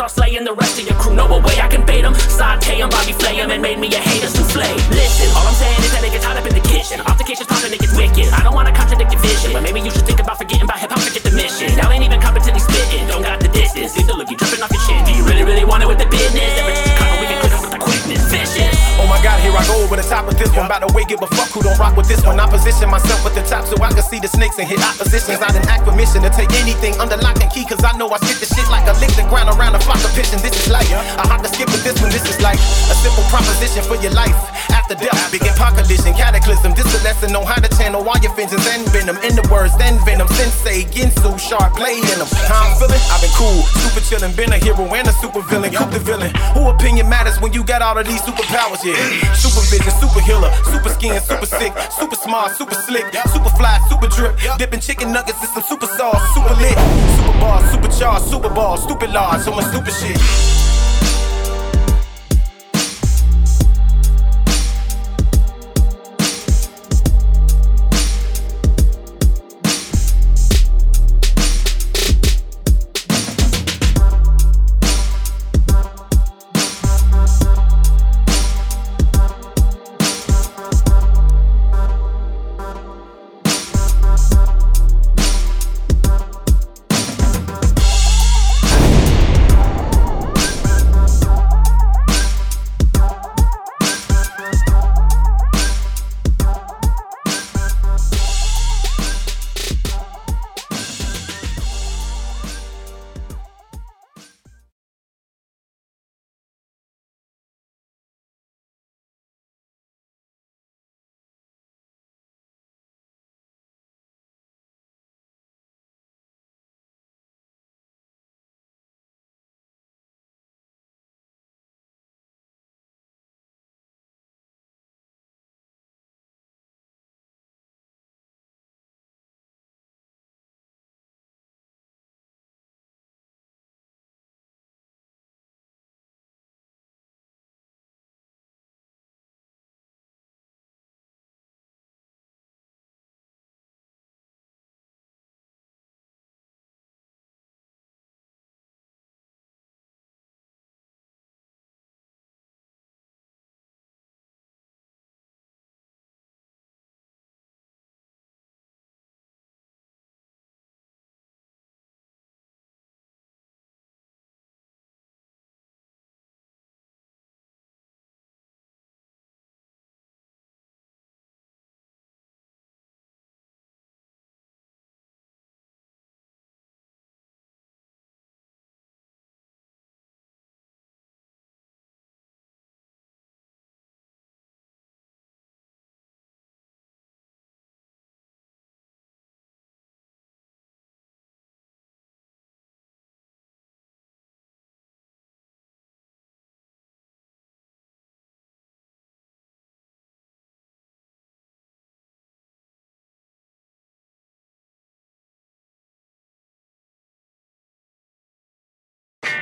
Start 0.10 0.28
slaying 0.30 0.44
the 0.44 0.54
rest 0.54 0.80
of 0.80 0.86
your 0.86 0.98
crew. 0.98 1.15
No 1.15 1.26
way 1.26 1.58
I 1.60 1.68
can 1.68 1.86
bait 1.86 2.02
them. 2.02 2.13
Saute 2.13 2.82
'em, 2.82 2.89
Bobby 2.89 3.13
flay 3.13 3.39
and 3.39 3.62
made 3.62 3.80
me 3.80 3.88
a 3.94 3.98
hater 3.98 4.28
souffle. 4.28 4.62
Listen, 4.91 5.30
all 5.36 5.48
I'm 5.48 5.54
saying 5.54 5.80
is 5.80 5.91
that 5.94 6.04
it 6.04 6.12
gets 6.12 6.26
hot 6.26 6.38
up 6.38 6.46
in 6.46 6.54
the 6.54 6.62
kitchen. 6.62 7.02
Altercations 7.02 7.48
popping, 7.48 7.74
it 7.74 7.80
gets 7.80 7.96
wicked. 7.96 8.28
I 8.34 8.44
don't 8.44 8.54
wanna 8.54 8.72
contradict 8.72 9.12
your 9.12 9.22
vision, 9.22 9.54
but 9.54 9.63
maybe 9.63 9.80
you 9.82 9.91
should 9.91 10.06
think 10.06 10.20
about 10.20 10.38
forgetting 10.38 10.63
about 10.63 10.80
hip 10.80 10.91
hop, 10.91 11.00
forget 11.00 11.24
the 11.24 11.32
mission. 11.32 11.74
Y'all 11.78 11.91
ain't 11.91 12.04
even 12.04 12.22
competently 12.22 12.62
spitting, 12.62 13.08
don't 13.08 13.24
got 13.24 13.39
the 13.39 13.48
distance. 13.48 13.98
Either 13.98 14.13
look, 14.13 14.30
you 14.30 14.38
dripping 14.38 14.62
off 14.62 14.72
your 14.72 14.84
chin. 14.86 15.04
Do 15.06 15.12
you 15.12 15.24
really, 15.24 15.44
really 15.44 15.65
want 15.65 15.82
it 15.84 15.88
with 15.88 16.00
the 16.00 16.06
business? 16.06 16.85
I 19.56 19.63
go 19.68 19.80
over 19.84 19.96
the 19.96 20.04
top 20.04 20.28
of 20.28 20.38
this 20.38 20.52
one. 20.52 20.65
About 20.68 20.88
to 20.88 20.91
wake 20.94 21.08
give 21.08 21.22
a 21.22 21.28
fuck 21.28 21.50
who 21.50 21.62
don't 21.62 21.78
rock 21.80 21.96
with 21.96 22.08
this 22.08 22.24
one. 22.26 22.39
I 22.39 22.48
position 22.50 22.89
myself 22.89 23.26
at 23.26 23.34
the 23.34 23.44
top 23.48 23.65
so 23.65 23.80
I 23.82 23.89
can 23.96 24.04
see 24.04 24.20
the 24.20 24.28
snakes 24.28 24.60
and 24.60 24.68
hit 24.68 24.80
oppositions. 24.84 25.39
I 25.39 25.52
didn't 25.52 25.70
act 25.70 25.86
permission 25.88 26.22
to 26.24 26.30
take 26.30 26.52
anything 26.60 26.94
under 27.00 27.18
lock 27.18 27.39
and 27.41 27.52
key. 27.52 27.65
Cause 27.65 27.84
I 27.84 27.96
know 27.98 28.10
I 28.12 28.18
spit 28.20 28.44
the 28.44 28.48
shit 28.52 28.68
like 28.70 28.86
a 28.88 28.94
lick 29.00 29.15
the 29.15 29.24
ground 29.32 29.50
around 29.50 29.76
a 29.76 29.82
flock 29.82 30.02
of 30.04 30.12
pigeons. 30.13 30.41
This 30.41 30.56
is 30.60 30.68
life. 30.72 30.89
I 30.91 31.24
hop 31.28 31.41
to 31.44 31.50
skip 31.50 31.72
with 31.72 31.84
this 31.84 31.96
one. 32.02 32.12
This 32.12 32.26
is 32.28 32.41
like 32.41 32.60
a 32.60 32.96
simple 33.00 33.24
proposition 33.32 33.84
for 33.88 33.96
your 34.04 34.12
life. 34.12 34.36
After 34.72 34.96
death, 34.96 35.18
I 35.18 35.32
begin 35.32 35.56
collision, 35.56 36.13
cataclysm. 36.13 36.74
This 36.74 36.86
a 36.94 37.04
lesson 37.04 37.36
on 37.36 37.46
how 37.46 37.62
to 37.62 37.70
channel 37.78 38.02
all 38.08 38.18
your 38.20 38.34
vengeance 38.36 38.65
and 38.68 38.86
venom. 38.89 39.18
In 39.24 39.36
the 39.36 39.46
words, 39.52 39.76
then 39.78 39.98
venom. 40.06 40.28
Sensei, 40.36 40.84
Ginsu, 40.89 41.39
sharp 41.39 41.76
blade 41.76 42.04
in 42.04 42.20
them. 42.20 42.30
How 42.50 42.70
I'm 42.70 42.78
feeling? 42.78 43.02
I've 43.10 43.22
been 43.22 43.34
cool, 43.34 43.63
super 43.82 44.02
chillin', 44.02 44.36
been 44.36 44.52
a 44.54 44.58
hero 44.58 44.86
and 44.94 45.08
a 45.08 45.13
super 45.24 45.41
villain. 45.41 45.72
The 45.74 46.00
villain. 46.00 46.34
Who 46.54 46.70
opinion 46.70 47.08
matters 47.10 47.39
when 47.39 47.54
you 47.54 47.63
got 47.63 47.82
all 47.82 47.98
of 47.98 48.06
these 48.08 48.22
superpowers? 48.22 48.84
Yeah. 48.84 48.96
Super 49.45 49.62
vision, 49.69 49.93
super 50.01 50.21
healer, 50.21 50.51
super 50.65 50.89
skin, 50.89 51.21
super 51.21 51.45
sick, 51.45 51.71
super 51.99 52.15
smart, 52.15 52.51
super 52.58 52.73
slick, 52.73 53.05
super 53.31 53.49
fly, 53.49 53.79
super 53.89 54.08
drip. 54.08 54.34
Dipping 54.58 54.79
chicken 54.79 55.12
nuggets 55.12 55.39
in 55.41 55.47
some 55.49 55.63
super 55.63 55.86
sauce, 55.86 56.34
super 56.34 56.55
lit, 56.55 56.77
super 57.15 57.39
ball, 57.39 57.62
super 57.71 57.88
charged, 57.88 58.25
super 58.25 58.49
ball, 58.49 58.77
stupid 58.77 59.12
large, 59.12 59.41
so 59.41 59.51
much 59.51 59.65
stupid 59.65 59.93
shit. 59.93 60.17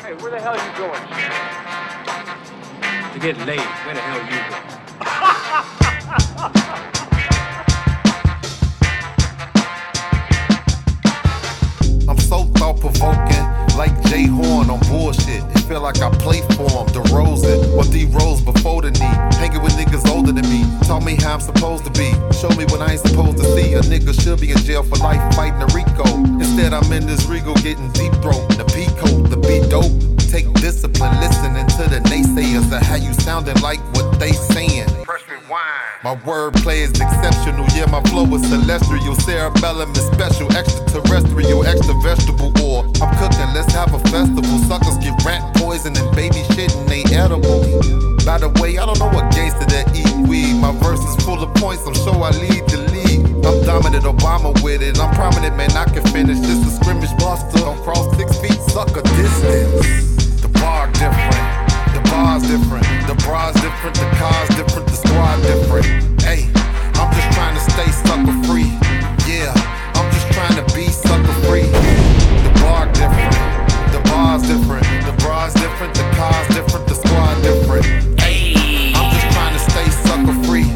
Hey, 0.04 0.14
where 0.16 0.32
the 0.32 0.40
hell 0.42 0.54
are 0.54 0.58
you 0.58 0.74
going? 0.78 1.02
To 3.14 3.20
get 3.20 3.38
laid. 3.48 3.62
Where 3.86 3.96
the 3.96 4.02
hell 4.02 4.20
are 4.20 4.26
you 4.26 4.36
going? 4.50 4.74
I'm 12.10 12.20
so 12.20 12.44
thought 12.58 12.82
provoking, 12.82 13.46
like 13.76 13.94
Jay 14.10 14.26
Horn 14.26 14.70
on 14.70 14.80
bullshit. 14.88 15.44
It 15.56 15.60
feel 15.68 15.82
like 15.82 16.02
I 16.02 16.10
play 16.18 16.42
for 16.56 16.70
him, 16.70 16.88
DeRozan 16.94 17.76
or 17.78 17.84
D 17.84 18.06
Rose 18.06 18.42
before 18.42 18.82
the 18.82 18.92
knee. 18.92 19.16
Hanging 19.40 19.62
with 19.62 19.74
niggas 19.74 20.08
older 20.10 20.32
than 20.32 20.48
me, 20.50 20.64
taught 20.86 21.04
me 21.04 21.16
how 21.16 21.36
I'm 21.36 21.42
supposed 21.42 21.86
to 21.86 21.92
be. 21.92 22.12
Show 22.38 22.50
me 22.50 22.66
what 22.66 22.82
I 22.82 22.94
ain't 22.94 23.02
supposed 23.02 23.38
to 23.38 23.46
see. 23.56 23.74
A 23.74 23.82
nigga 23.82 24.14
should 24.14 24.40
be 24.40 24.52
in 24.52 24.58
jail 24.58 24.84
for 24.84 24.98
life 24.98 25.22
fighting 25.36 25.62
a 25.62 25.68
RICO. 25.68 26.06
Instead, 26.40 26.74
I'm 26.74 26.92
in 26.92 27.06
this 27.06 27.26
Regal 27.26 27.56
getting 27.56 27.92
deep 27.94 28.14
throat. 28.22 28.48
The 28.58 28.66
Pico, 28.74 29.08
the 29.28 29.38
beat 29.38 29.70
dope. 29.70 29.92
Take 30.30 30.52
discipline, 30.62 31.20
listening 31.20 31.68
to 31.78 31.90
the 31.90 32.00
naysayers 32.10 32.66
of 32.76 32.82
how 32.82 32.96
you 32.96 33.14
sounding 33.14 33.60
like 33.62 33.80
what 33.96 34.20
they 34.20 34.32
saying. 34.32 34.90
My 36.04 36.18
wordplay 36.18 36.84
is 36.84 36.92
exceptional, 36.92 37.66
yeah, 37.72 37.86
my 37.86 38.04
flow 38.12 38.26
is 38.36 38.44
celestial. 38.50 39.16
Cerebellum 39.16 39.92
is 39.92 40.04
special, 40.12 40.52
extraterrestrial, 40.52 41.66
extra 41.66 41.94
vegetable 42.04 42.52
or 42.60 42.84
I'm 43.00 43.16
cooking, 43.16 43.48
let's 43.56 43.72
have 43.72 43.94
a 43.94 44.00
festival. 44.12 44.60
Suckers 44.68 44.98
get 44.98 45.16
rat 45.24 45.56
poison 45.56 45.96
and 45.96 46.14
baby 46.14 46.44
shit 46.52 46.76
and 46.76 46.90
they 46.90 47.04
edible. 47.16 47.64
By 48.28 48.38
the 48.38 48.52
way, 48.60 48.78
I 48.78 48.86
don't 48.86 49.00
know 49.00 49.08
what 49.16 49.32
gangster 49.32 49.64
that 49.72 49.96
eat 49.96 50.28
weed. 50.28 50.56
My 50.60 50.76
verse 50.84 51.00
is 51.00 51.16
full 51.24 51.42
of 51.42 51.56
points, 51.56 51.88
I'm 51.88 51.96
sure 51.96 52.20
I 52.20 52.32
lead 52.36 52.68
the 52.68 52.84
league. 52.92 53.24
I'm 53.48 53.64
dominant, 53.64 54.04
Obama 54.04 54.52
with 54.62 54.82
it. 54.82 55.00
I'm 55.00 55.16
prominent, 55.16 55.56
man, 55.56 55.72
I 55.72 55.86
can 55.86 56.04
finish. 56.12 56.38
This 56.40 56.68
a 56.68 56.84
scrimmage 56.84 57.16
buster. 57.18 57.60
Don't 57.60 57.82
cross 57.82 58.14
six 58.18 58.38
feet, 58.40 58.60
sucker 58.76 59.04
distance. 59.04 60.42
The 60.42 60.50
bar 60.50 60.92
different. 60.92 61.63
The 62.14 62.20
bar's 62.20 62.44
different, 62.44 62.86
the 63.08 63.16
bras 63.26 63.54
different, 63.56 63.96
the 63.96 64.06
cars 64.22 64.50
different, 64.50 64.86
the 64.86 64.94
squad 64.94 65.42
different. 65.42 66.22
Hey, 66.22 66.46
I'm 67.02 67.10
just 67.12 67.32
trying 67.34 67.56
to 67.56 67.64
stay 67.74 67.90
sucker 68.06 68.38
free. 68.46 68.70
Yeah, 69.26 69.50
I'm 69.98 70.06
just 70.14 70.32
trying 70.32 70.56
to 70.62 70.76
be 70.76 70.86
sucker 70.94 71.34
free. 71.50 71.66
The 72.46 72.54
bar 72.62 72.86
different, 72.94 73.34
the 73.90 74.00
bar's 74.06 74.44
different, 74.44 74.86
the 75.10 75.16
bras 75.26 75.56
different, 75.56 75.96
the 75.96 76.06
cars 76.14 76.48
different, 76.54 76.86
the 76.86 76.94
squad 76.94 77.42
different. 77.42 77.86
Hey, 78.22 78.94
I'm 78.94 79.10
just 79.10 79.34
trying 79.34 79.54
to 79.58 79.64
stay 79.74 79.90
sucker 80.06 80.38
free. 80.46 80.70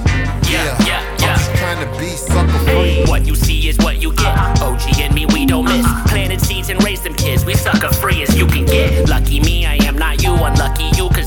Yeah, 0.49 0.73
yeah, 0.89 1.05
I'm 1.21 1.37
just 1.37 1.53
trying 1.55 1.85
to 1.85 1.99
be 1.99 2.17
sucker 2.17 2.59
free. 2.65 3.05
What 3.05 3.27
you 3.27 3.35
see 3.35 3.69
is 3.69 3.77
what 3.77 4.01
you 4.01 4.11
get. 4.15 4.35
OG 4.59 4.99
and 5.01 5.13
me, 5.13 5.27
we 5.27 5.45
don't 5.45 5.65
miss. 5.65 5.85
Planted 6.07 6.41
seeds 6.41 6.69
and 6.69 6.83
raised 6.83 7.03
them 7.03 7.13
kids. 7.13 7.45
We 7.45 7.53
sucker 7.53 7.93
free 7.93 8.23
as 8.23 8.35
you 8.35 8.47
can 8.47 8.65
get. 8.65 9.07
Lucky 9.07 9.39
me, 9.39 9.67
I 9.67 9.75
am 9.85 9.99
not 9.99 10.23
you. 10.23 10.33
Unlucky 10.33 10.89
you, 10.97 11.09
cause 11.09 11.26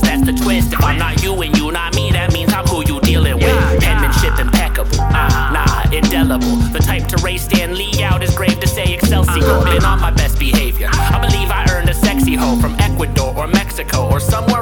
I'm 0.83 0.97
not 0.97 1.21
you 1.23 1.41
and 1.41 1.55
you 1.57 1.71
not 1.71 1.95
me, 1.95 2.11
that 2.11 2.33
means 2.33 2.53
I'm 2.53 2.65
who 2.65 2.83
you 2.85 2.99
dealing 3.01 3.35
with. 3.35 3.81
Penmanship 3.81 4.39
impeccable. 4.39 4.99
Uh, 4.99 5.51
nah, 5.53 5.91
indelible. 5.91 6.55
The 6.73 6.79
type 6.79 7.07
to 7.07 7.17
raise 7.17 7.43
Stan 7.43 7.75
Lee 7.75 8.03
out 8.03 8.23
is 8.23 8.35
grave 8.35 8.59
to 8.59 8.67
say 8.67 8.93
Excelsior. 8.93 9.63
Been 9.65 9.85
on 9.85 9.99
my 9.99 10.11
best 10.11 10.39
behavior. 10.39 10.89
I 10.91 11.19
believe 11.19 11.49
I 11.51 11.65
earned 11.71 11.89
a 11.89 11.93
sexy 11.93 12.35
hoe 12.35 12.59
from 12.59 12.75
Ecuador 12.79 13.35
or 13.37 13.47
Mexico 13.47 14.09
or 14.09 14.19
somewhere 14.19 14.60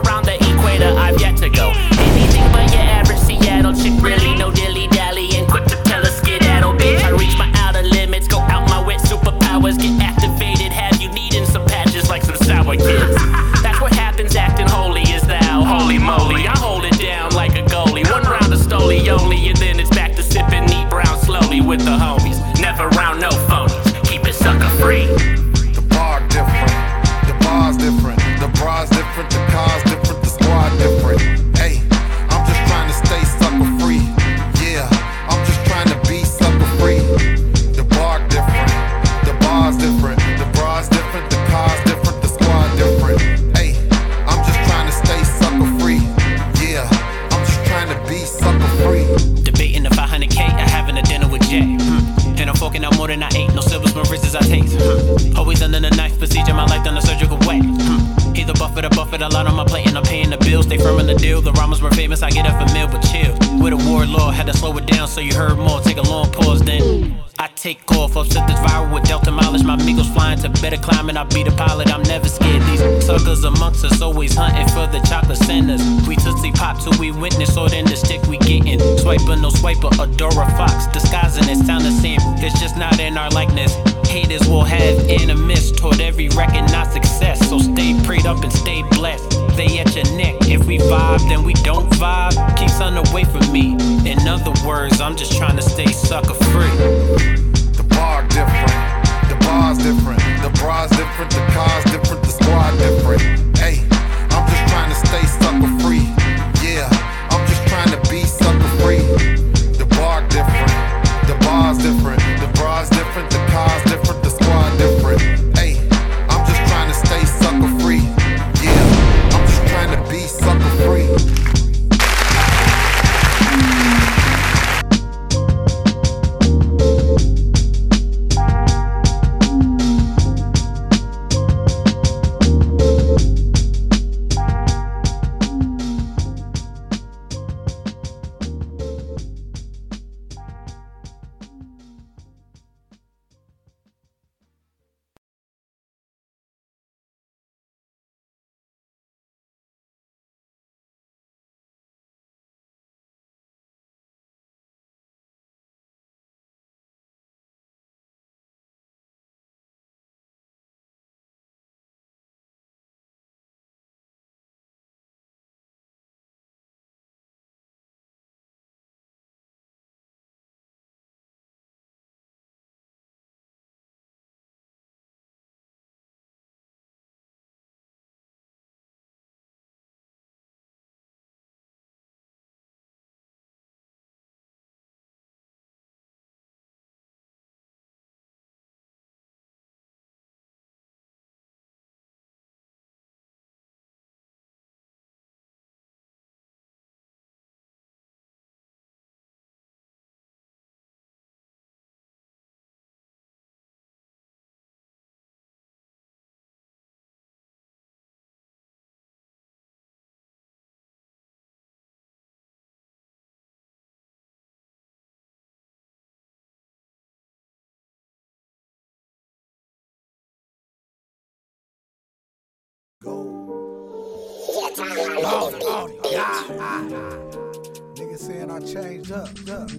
Niggas 227.95 228.19
saying 228.19 228.49
I 228.49 228.59
changed 228.59 229.11
up, 229.11 229.27
up. 229.49 229.69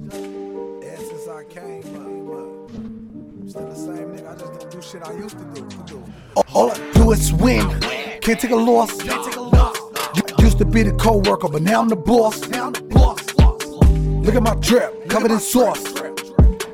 Ever 0.82 1.02
since 1.02 1.28
I 1.28 1.44
came 1.48 1.82
up, 1.96 2.34
up. 2.36 3.50
Still 3.50 3.66
the 3.68 3.74
same 3.74 4.08
nigga, 4.14 4.28
I 4.30 4.36
just 4.36 4.52
don't 4.60 4.70
do 4.70 4.82
shit 4.82 5.02
I 5.02 5.12
used 5.14 5.36
to 5.38 5.44
do. 5.54 5.66
To 5.68 5.76
do. 5.86 6.04
All 6.54 6.70
I 6.70 6.92
do 6.92 7.10
is 7.12 7.32
win. 7.32 7.80
Can't 8.20 8.38
take 8.38 8.50
a 8.50 8.56
loss. 8.56 9.02
U- 9.04 10.44
Used 10.44 10.58
to 10.58 10.64
be 10.64 10.82
the 10.82 10.92
co-worker, 10.92 11.48
but 11.48 11.62
now 11.62 11.80
I'm 11.80 11.88
the 11.88 11.96
boss. 11.96 12.46
Now 12.48 12.66
I'm 12.66 12.72
the 12.72 12.82
boss. 12.82 13.34
Look 14.24 14.34
at 14.34 14.42
my 14.42 14.54
drip, 14.56 15.08
covered 15.08 15.30
in 15.30 15.40
sauce. 15.40 15.82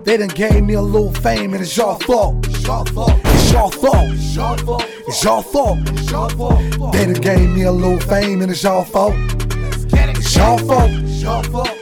They 0.05 0.17
done 0.17 0.29
gave 0.29 0.63
me 0.65 0.75
a 0.75 0.83
little 0.83 1.13
fame, 1.15 1.53
and 1.55 1.63
it's 1.63 1.77
y'all 1.77 1.99
fault. 2.01 2.47
It's 2.49 2.67
y'all 2.67 2.85
fault. 2.87 3.21
It's 3.57 4.35
y'all 4.37 5.43
fault. 5.43 5.79
It's 5.89 6.11
y'all 6.11 6.29
fault. 6.29 6.93
They 6.93 7.07
done 7.07 7.15
gave 7.15 7.49
me 7.51 7.63
a 7.63 7.73
little 7.73 7.99
fame, 7.99 8.43
and 8.43 8.51
it's 8.51 8.63
y'all 8.63 8.85
fault. 8.85 9.15
It's 9.17 10.37
y'all 10.37 10.59
fault. 10.59 10.91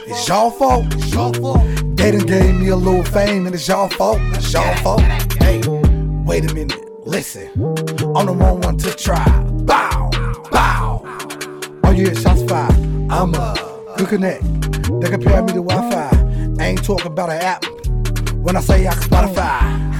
It's 0.07 0.27
y'all 0.27 0.51
fault. 0.51 0.89
They 1.97 2.11
done 2.11 2.25
gave 2.25 2.55
me 2.55 2.69
a 2.69 2.75
little 2.75 3.03
fame, 3.03 3.45
and 3.45 3.53
it's 3.53 3.67
y'all 3.67 3.89
fault. 3.89 4.19
It's 4.33 4.53
y'all 4.53 4.75
fault. 4.77 5.01
Hey, 5.01 5.61
wait 6.25 6.49
a 6.49 6.53
minute. 6.53 6.79
Listen, 7.05 7.49
I'm 8.15 8.25
the 8.25 8.33
wrong 8.33 8.61
one 8.61 8.77
to 8.77 8.91
try. 8.95 9.25
Bow, 9.65 10.09
bow. 10.51 11.01
Oh 11.83 11.91
yeah, 11.91 12.13
shots 12.13 12.43
fired. 12.43 12.73
I'm 13.11 13.35
a 13.35 13.53
good 13.97 14.07
connect. 14.07 14.43
They 15.01 15.09
compare 15.09 15.41
me 15.41 15.53
to 15.53 15.61
Wi-Fi. 15.61 16.55
I 16.57 16.67
ain't 16.67 16.83
talking 16.83 17.07
about 17.07 17.29
an 17.29 17.41
app. 17.41 17.65
When 18.35 18.55
I 18.55 18.61
say 18.61 18.87
I 18.87 18.93
can 18.93 19.03
Spotify. 19.03 19.94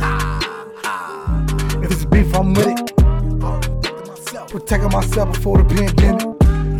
If 1.85 1.91
it's 1.91 2.05
beef, 2.05 2.33
I'm 2.33 2.55
with 2.55 2.65
it. 2.65 2.95
Protecting 4.49 4.89
myself 4.89 5.33
before 5.33 5.61
the 5.61 5.65
pandemic. 5.65 6.25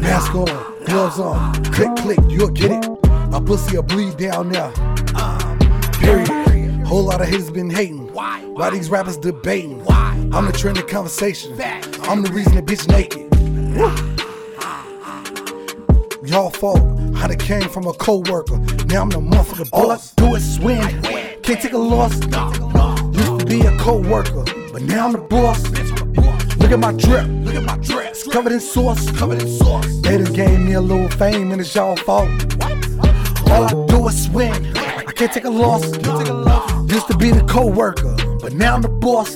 Mask 0.01 0.33
on, 0.33 0.47
gloves 0.85 1.19
on, 1.19 1.53
click, 1.65 1.95
click, 1.97 2.17
you'll 2.27 2.49
get 2.49 2.71
it. 2.71 2.85
A 3.31 3.39
pussy 3.39 3.75
will 3.75 3.83
bleed 3.83 4.17
down 4.17 4.49
there. 4.49 4.71
Period. 5.99 6.27
Whole 6.87 7.03
lot 7.03 7.21
of 7.21 7.27
haters 7.27 7.51
been 7.51 7.69
hating. 7.69 8.11
Why 8.13 8.41
Why 8.45 8.71
these 8.71 8.89
rappers 8.89 9.17
debating? 9.17 9.85
Why? 9.85 10.13
I'm 10.33 10.47
the 10.47 10.51
trend 10.51 10.79
of 10.79 10.87
conversation. 10.87 11.51
I'm 12.09 12.23
the 12.23 12.31
reason 12.31 12.55
the 12.55 12.63
bitch 12.63 12.87
naked. 12.89 13.31
Y'all 16.27 16.49
fault. 16.49 16.81
I 17.17 17.27
done 17.27 17.37
came 17.37 17.69
from 17.69 17.85
a 17.85 17.93
co-worker. 17.93 18.57
Now 18.87 19.03
I'm 19.03 19.09
the 19.09 19.19
motherfucker 19.19 19.69
All 19.71 19.91
I 19.91 19.99
do 20.15 20.33
is 20.33 20.59
win. 20.59 20.79
Can't 21.43 21.61
take 21.61 21.73
a 21.73 21.77
loss. 21.77 22.15
Used 23.15 23.39
to 23.39 23.45
be 23.45 23.61
a 23.61 23.77
co-worker, 23.77 24.43
but 24.75 24.83
now 24.83 25.05
I'm 25.05 25.13
the 25.13 25.19
boss. 25.19 25.63
Look 26.57 26.69
at 26.69 26.79
my 26.79 26.91
drip. 26.91 27.25
Look 27.45 27.55
at 27.55 27.63
my 27.63 27.77
dress. 27.77 28.27
Covered 28.27 28.51
in 28.51 28.59
sauce. 28.59 29.09
Covered 29.11 29.41
in 29.41 29.47
sauce. 29.47 30.01
They 30.01 30.17
done 30.17 30.33
gave 30.33 30.59
me 30.59 30.73
a 30.73 30.81
little 30.81 31.07
fame 31.07 31.53
and 31.53 31.61
it's 31.61 31.73
y'all 31.73 31.95
fault. 31.95 32.27
All 33.49 33.63
I 33.63 33.69
do 33.88 34.05
is 34.09 34.27
win. 34.31 34.75
I 34.75 35.13
can't 35.13 35.31
take 35.31 35.45
a 35.45 35.49
loss. 35.49 35.85
Used 36.91 37.07
to 37.07 37.15
be 37.17 37.31
the 37.31 37.45
co-worker, 37.49 38.17
but 38.41 38.51
now 38.51 38.75
I'm 38.75 38.81
the 38.81 38.89
boss. 38.89 39.35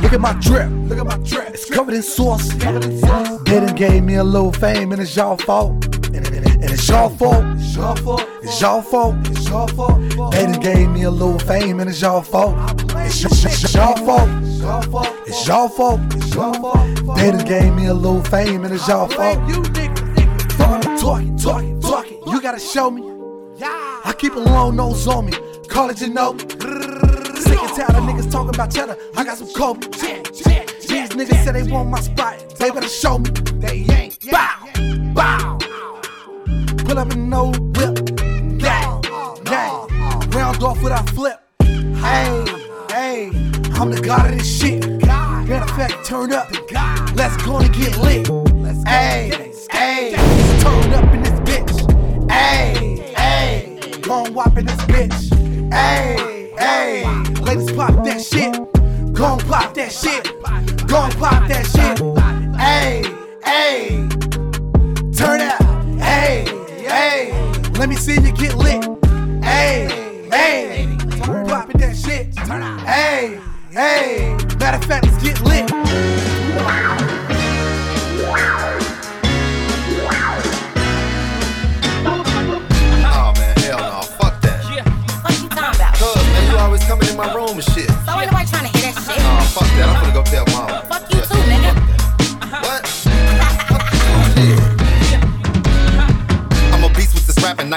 Look 0.00 0.12
at 0.12 0.20
my 0.20 0.34
drip. 0.34 0.70
Look 0.88 1.00
at 1.00 1.06
my 1.06 1.18
drip. 1.26 1.48
It's 1.48 1.68
covered 1.68 1.94
in 1.94 2.02
sauce. 2.04 2.50
They 2.50 3.58
done 3.58 3.74
gave 3.74 4.04
me 4.04 4.14
a 4.14 4.22
little 4.22 4.52
fame 4.52 4.92
and 4.92 5.02
it's 5.02 5.16
y'all 5.16 5.38
fault. 5.38 5.84
And. 6.14 6.24
It's 6.72 6.88
y'all 6.88 7.08
fault. 7.08 7.44
It's 7.58 7.74
y'all 7.74 7.96
fault. 7.96 8.22
It's 8.42 9.48
y'all 9.48 9.66
fault. 9.66 9.98
They 10.30 10.46
done 10.46 10.60
gave 10.60 10.90
me 10.90 11.02
a 11.02 11.10
little 11.10 11.40
fame 11.40 11.80
and 11.80 11.90
it's 11.90 12.00
y'all 12.00 12.22
fault. 12.22 12.85
It's, 13.06 13.22
y- 13.24 13.30
y- 13.30 13.52
it's 13.52 13.74
y'all 13.74 13.96
fault. 13.96 14.28
It's 15.26 15.46
y'all 15.46 15.68
fault. 15.68 16.06
It's 16.16 16.34
y'all 16.34 16.54
fault. 16.54 17.16
They 17.16 17.30
done 17.30 17.44
gave 17.44 17.72
me 17.74 17.86
a 17.86 17.94
little 17.94 18.22
fame 18.24 18.64
and 18.64 18.74
it's 18.74 18.86
y'all 18.88 19.08
fault. 19.08 19.38
Fuck, 20.56 20.82
talking, 20.98 21.36
talking, 21.38 21.80
talking. 21.80 22.20
You 22.26 22.40
gotta 22.40 22.58
show 22.58 22.90
me. 22.90 23.02
I 23.62 24.12
keep 24.18 24.34
a 24.34 24.38
long 24.40 24.76
nose 24.76 25.06
on 25.06 25.26
me. 25.26 25.32
Call 25.68 25.90
it 25.90 26.00
your 26.00 26.10
note. 26.10 26.40
Sick 26.40 26.60
and 27.62 27.76
tired 27.76 27.90
of 27.96 28.04
niggas 28.04 28.30
talking 28.30 28.54
about 28.54 28.70
cheddar. 28.72 28.96
I 29.16 29.24
got 29.24 29.38
some 29.38 29.52
coke. 29.52 29.80
These 29.92 31.10
niggas 31.10 31.44
say 31.44 31.52
they 31.52 31.62
want 31.70 31.88
my 31.90 32.00
spot. 32.00 32.38
They 32.58 32.70
better 32.70 32.88
show 32.88 33.18
me. 33.18 33.30
They 33.30 33.86
ain't. 33.90 34.30
Bow, 34.30 34.68
bow. 35.14 35.58
Pull 36.78 36.98
up 36.98 37.12
in 37.12 37.28
no 37.30 37.46
whip. 37.52 38.16
Gang, 38.58 39.02
gang. 39.44 39.88
Round 40.30 40.62
off 40.62 40.82
without 40.82 41.08
flip. 41.10 41.40
Hey, 41.60 42.44
I'm 43.16 43.90
the 43.90 44.00
god 44.02 44.30
of 44.30 44.38
this 44.38 44.58
shit. 44.58 44.86
Matter 45.00 45.54
of 45.54 45.70
fact, 45.70 46.04
turn 46.04 46.34
up. 46.34 46.50
Let's 47.14 47.42
go 47.42 47.56
and 47.58 47.72
get 47.72 47.96
lit. 47.96 48.28
Hey. 48.86 49.30
Turn 50.60 50.92
up 50.92 51.14
in 51.14 51.22
this 51.22 51.40
bitch. 51.40 52.30
Hey, 52.30 53.12
hey. 53.16 53.78
Gon' 54.02 54.34
whop 54.34 54.58
in 54.58 54.66
this 54.66 54.76
bitch. 54.82 55.30
Ladies 57.42 57.72
pop 57.72 58.04
that 58.04 58.20
shit. 58.20 58.52
Gon' 59.14 59.38
pop 59.40 59.72
that 59.74 59.92
shit. 59.92 60.24
Gon' 60.86 61.10
pop 61.12 61.48
that 61.48 61.64
shit. 61.64 61.98
Hey, 62.60 63.02
hey. 63.42 64.06
Turn 65.16 65.40
up. 65.40 65.62
Hey, 65.98 66.44
hey. 66.86 67.32
Let 67.78 67.88
me 67.88 67.96
see 67.96 68.14
you 68.20 68.32
get 68.32 68.56
lit. 68.56 68.84
Hey, 69.42 70.05
hey. 70.30 70.96
Poppin' 71.48 71.78
that 71.80 71.96
shit. 71.96 72.36
Hey, 72.86 73.40
hey. 73.70 74.36
Matter 74.58 74.78
of 74.78 74.84
fact, 74.84 75.06
let's 75.06 75.22
get 75.22 75.40
lit. 75.42 75.70
Oh 83.08 83.32
man, 83.36 83.56
hell 83.58 83.78
no, 83.78 84.02
fuck 84.02 84.40
that. 84.42 84.62
What 85.22 85.34
you 85.40 85.48
talking 85.48 85.74
about? 85.74 85.94
Cuz 85.94 86.16
man, 86.16 86.50
you 86.50 86.58
always 86.58 86.84
coming 86.84 87.08
in 87.08 87.16
my 87.16 87.32
room 87.34 87.50
and 87.50 87.64
shit. 87.64 87.88
So 87.88 88.18
ain't 88.18 88.30
nobody 88.30 88.48
trying 88.48 88.70
to 88.70 88.78
hear 88.78 88.92
that 88.92 88.96
shit. 89.02 89.18
Oh, 89.18 89.40
fuck 89.54 89.68
that. 89.76 89.88
I'm 89.88 89.94
gonna 90.02 90.14
go 90.14 90.22
tell 90.24 90.44
mama. 90.52 90.84
Fuck 90.88 91.10
you 91.12 91.15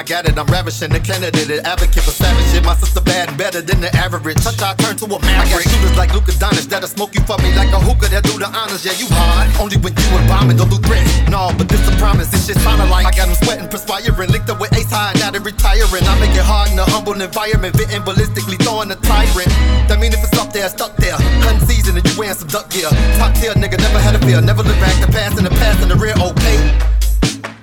I 0.00 0.02
got 0.02 0.24
it, 0.24 0.32
I'm 0.40 0.48
ravishing 0.48 0.88
the 0.88 0.96
candidate, 0.96 1.52
an 1.52 1.60
advocate 1.68 2.00
for 2.00 2.16
savage 2.16 2.48
shit. 2.48 2.64
My 2.64 2.72
sister 2.72 3.04
bad 3.04 3.28
and 3.28 3.36
better 3.36 3.60
than 3.60 3.84
the 3.84 3.92
average. 3.92 4.40
Touch, 4.40 4.56
I 4.64 4.72
turn 4.80 4.96
to 4.96 5.04
a 5.04 5.20
maverick. 5.20 5.36
I 5.36 5.44
got 5.44 5.60
shooters 5.60 5.92
like 6.00 6.16
Luka 6.16 6.32
Doncic 6.40 6.72
that'll 6.72 6.88
smoke 6.88 7.12
you 7.12 7.20
for 7.28 7.36
me 7.44 7.52
like 7.52 7.68
a 7.68 7.76
hookah 7.76 8.08
that 8.08 8.24
do 8.24 8.40
the 8.40 8.48
honors. 8.48 8.80
Yeah, 8.80 8.96
you 8.96 9.04
hard. 9.12 9.52
Only 9.60 9.76
when 9.76 9.92
you 9.92 10.08
and 10.16 10.24
bombing, 10.24 10.56
don't 10.56 10.72
do 10.72 10.80
threats. 10.80 11.04
No, 11.28 11.52
but 11.52 11.68
this 11.68 11.84
a 11.84 11.92
promise, 12.00 12.32
this 12.32 12.48
shit 12.48 12.56
sounding 12.64 12.88
like 12.88 13.04
I 13.04 13.12
got 13.12 13.28
them 13.28 13.36
sweating, 13.44 13.68
perspiring, 13.68 14.32
linked 14.32 14.48
up 14.48 14.56
with 14.56 14.72
ace 14.72 14.88
high, 14.88 15.12
now 15.20 15.28
they're 15.28 15.44
retiring. 15.44 16.08
I 16.08 16.16
make 16.16 16.32
it 16.32 16.48
hard 16.48 16.72
in 16.72 16.80
a 16.80 16.88
humble 16.88 17.20
environment, 17.20 17.76
fitting 17.76 18.00
ballistically, 18.00 18.56
throwing 18.64 18.88
a 18.88 18.96
tyrant. 19.04 19.52
That 19.84 20.00
mean 20.00 20.16
if 20.16 20.24
it's 20.24 20.32
up 20.40 20.48
there, 20.56 20.72
stuck 20.72 20.96
there. 20.96 21.20
Season 21.68 21.92
and 21.92 22.08
you 22.08 22.16
wearing 22.16 22.40
some 22.40 22.48
duck 22.48 22.72
gear. 22.72 22.88
Top 23.20 23.36
tier 23.36 23.52
nigga, 23.52 23.76
never 23.76 24.00
had 24.00 24.16
a 24.16 24.20
fear, 24.24 24.40
never 24.40 24.64
look 24.64 24.80
back. 24.80 24.96
The 24.96 25.12
past 25.12 25.36
and 25.36 25.44
the 25.44 25.52
past 25.60 25.84
and 25.84 25.92
the 25.92 26.00
rear, 26.00 26.16
okay. 26.16 26.99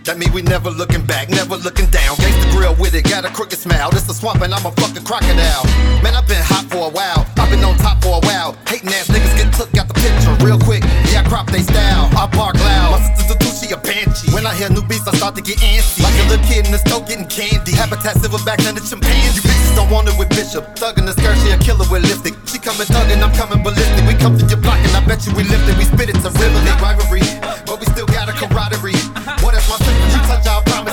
That 0.07 0.15
mean 0.15 0.31
we 0.31 0.39
never 0.39 0.71
looking 0.71 1.03
back, 1.03 1.27
never 1.27 1.59
looking 1.59 1.91
down. 1.91 2.15
Gangsta 2.15 2.47
grill 2.55 2.71
with 2.79 2.95
it, 2.95 3.03
got 3.03 3.27
a 3.27 3.31
crooked 3.35 3.59
smile. 3.59 3.91
This 3.91 4.07
a 4.07 4.15
swamp 4.15 4.39
and 4.39 4.55
I'm 4.55 4.63
a 4.63 4.71
fucking 4.79 5.03
crocodile. 5.03 5.67
Man, 5.99 6.15
I've 6.15 6.23
been 6.31 6.39
hot 6.39 6.63
for 6.71 6.87
a 6.87 6.91
while. 6.95 7.27
I've 7.35 7.51
been 7.51 7.59
on 7.67 7.75
top 7.75 7.99
for 7.99 8.15
a 8.15 8.23
while. 8.23 8.55
Hating 8.71 8.87
ass 8.95 9.11
niggas 9.11 9.35
get 9.35 9.51
took 9.51 9.67
out 9.75 9.91
the 9.91 9.99
picture 9.99 10.31
real 10.39 10.55
quick. 10.63 10.79
Yeah, 11.11 11.27
I 11.27 11.27
crop 11.27 11.51
they 11.51 11.59
style. 11.59 12.07
I 12.15 12.23
bark 12.31 12.55
loud. 12.55 12.95
My 12.95 13.03
sister's 13.03 13.35
a 13.35 13.35
two, 13.35 13.51
she 13.51 13.67
a 13.75 13.79
banshee. 13.83 14.31
When 14.31 14.47
I 14.47 14.55
hear 14.55 14.71
new 14.71 14.79
beats, 14.87 15.03
I 15.11 15.13
start 15.19 15.35
to 15.35 15.43
get 15.43 15.59
antsy. 15.59 15.99
Like 15.99 16.15
a 16.23 16.31
little 16.31 16.39
kid 16.47 16.63
in 16.63 16.71
the 16.71 16.79
store 16.87 17.03
getting 17.03 17.27
candy. 17.27 17.75
Habitat 17.75 18.15
silverback 18.23 18.63
and 18.63 18.79
the 18.79 18.83
chimpanzee. 18.87 19.43
You 19.43 19.43
bitches 19.43 19.75
don't 19.75 19.91
want 19.91 20.07
it 20.07 20.15
with 20.15 20.31
Bishop. 20.31 20.71
Thuggin' 20.79 21.03
the 21.03 21.19
skirt, 21.19 21.35
she 21.43 21.51
a 21.51 21.59
killer 21.59 21.83
with 21.91 22.07
lipstick. 22.07 22.39
She 22.47 22.63
coming 22.63 22.87
thuggin', 22.87 23.19
I'm 23.19 23.35
coming 23.35 23.59
ballistic. 23.59 24.07
We 24.07 24.15
come 24.15 24.39
to 24.39 24.47
your 24.47 24.63
block 24.63 24.79
and 24.87 24.95
I 24.95 25.03
bet 25.03 25.27
you 25.27 25.35
we 25.35 25.43
lift 25.43 25.67
it. 25.67 25.75
We 25.75 25.83
spit 25.83 26.07
it 26.07 26.15
to 26.23 26.31
rivalry, 26.31 26.79
rivalry. 26.79 27.27
But 27.67 27.83
we 27.83 27.91
still 27.91 28.07
got 28.07 28.31
a 28.31 28.35
camaraderie. 28.39 28.86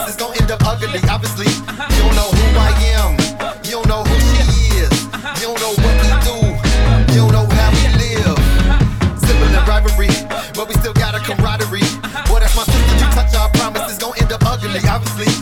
Our 0.05 0.11
promises, 0.11 0.17
gon' 0.17 0.37
end 0.41 0.51
up 0.51 0.67
ugly, 0.67 1.01
obviously. 1.09 1.47
You 1.49 2.03
don't 2.03 2.15
know 2.15 2.31
who 2.31 2.47
I 2.59 2.73
am. 2.97 3.17
You 3.65 3.73
don't 3.73 3.89
know 3.89 4.03
who 4.05 4.17
she 4.21 4.77
is. 4.77 5.05
You 5.41 5.49
don't 5.49 5.61
know 5.61 5.75
what 5.81 5.95
we 6.03 6.11
do. 6.29 6.37
You 7.13 7.21
don't 7.21 7.33
know 7.33 7.47
how 7.49 7.71
we 7.73 7.85
live. 7.97 8.39
Sibling 9.19 9.55
rivalry, 9.67 10.09
but 10.55 10.69
we 10.69 10.75
still 10.75 10.95
got 10.95 11.15
a 11.15 11.21
camaraderie. 11.21 11.89
What 12.29 12.43
if 12.43 12.55
my 12.57 12.65
sister, 12.65 12.95
you 12.95 13.11
touch 13.13 13.35
our 13.35 13.49
promises, 13.51 13.99
gon' 13.99 14.15
end 14.21 14.33
up 14.33 14.45
ugly, 14.45 14.81
obviously. 14.89 15.34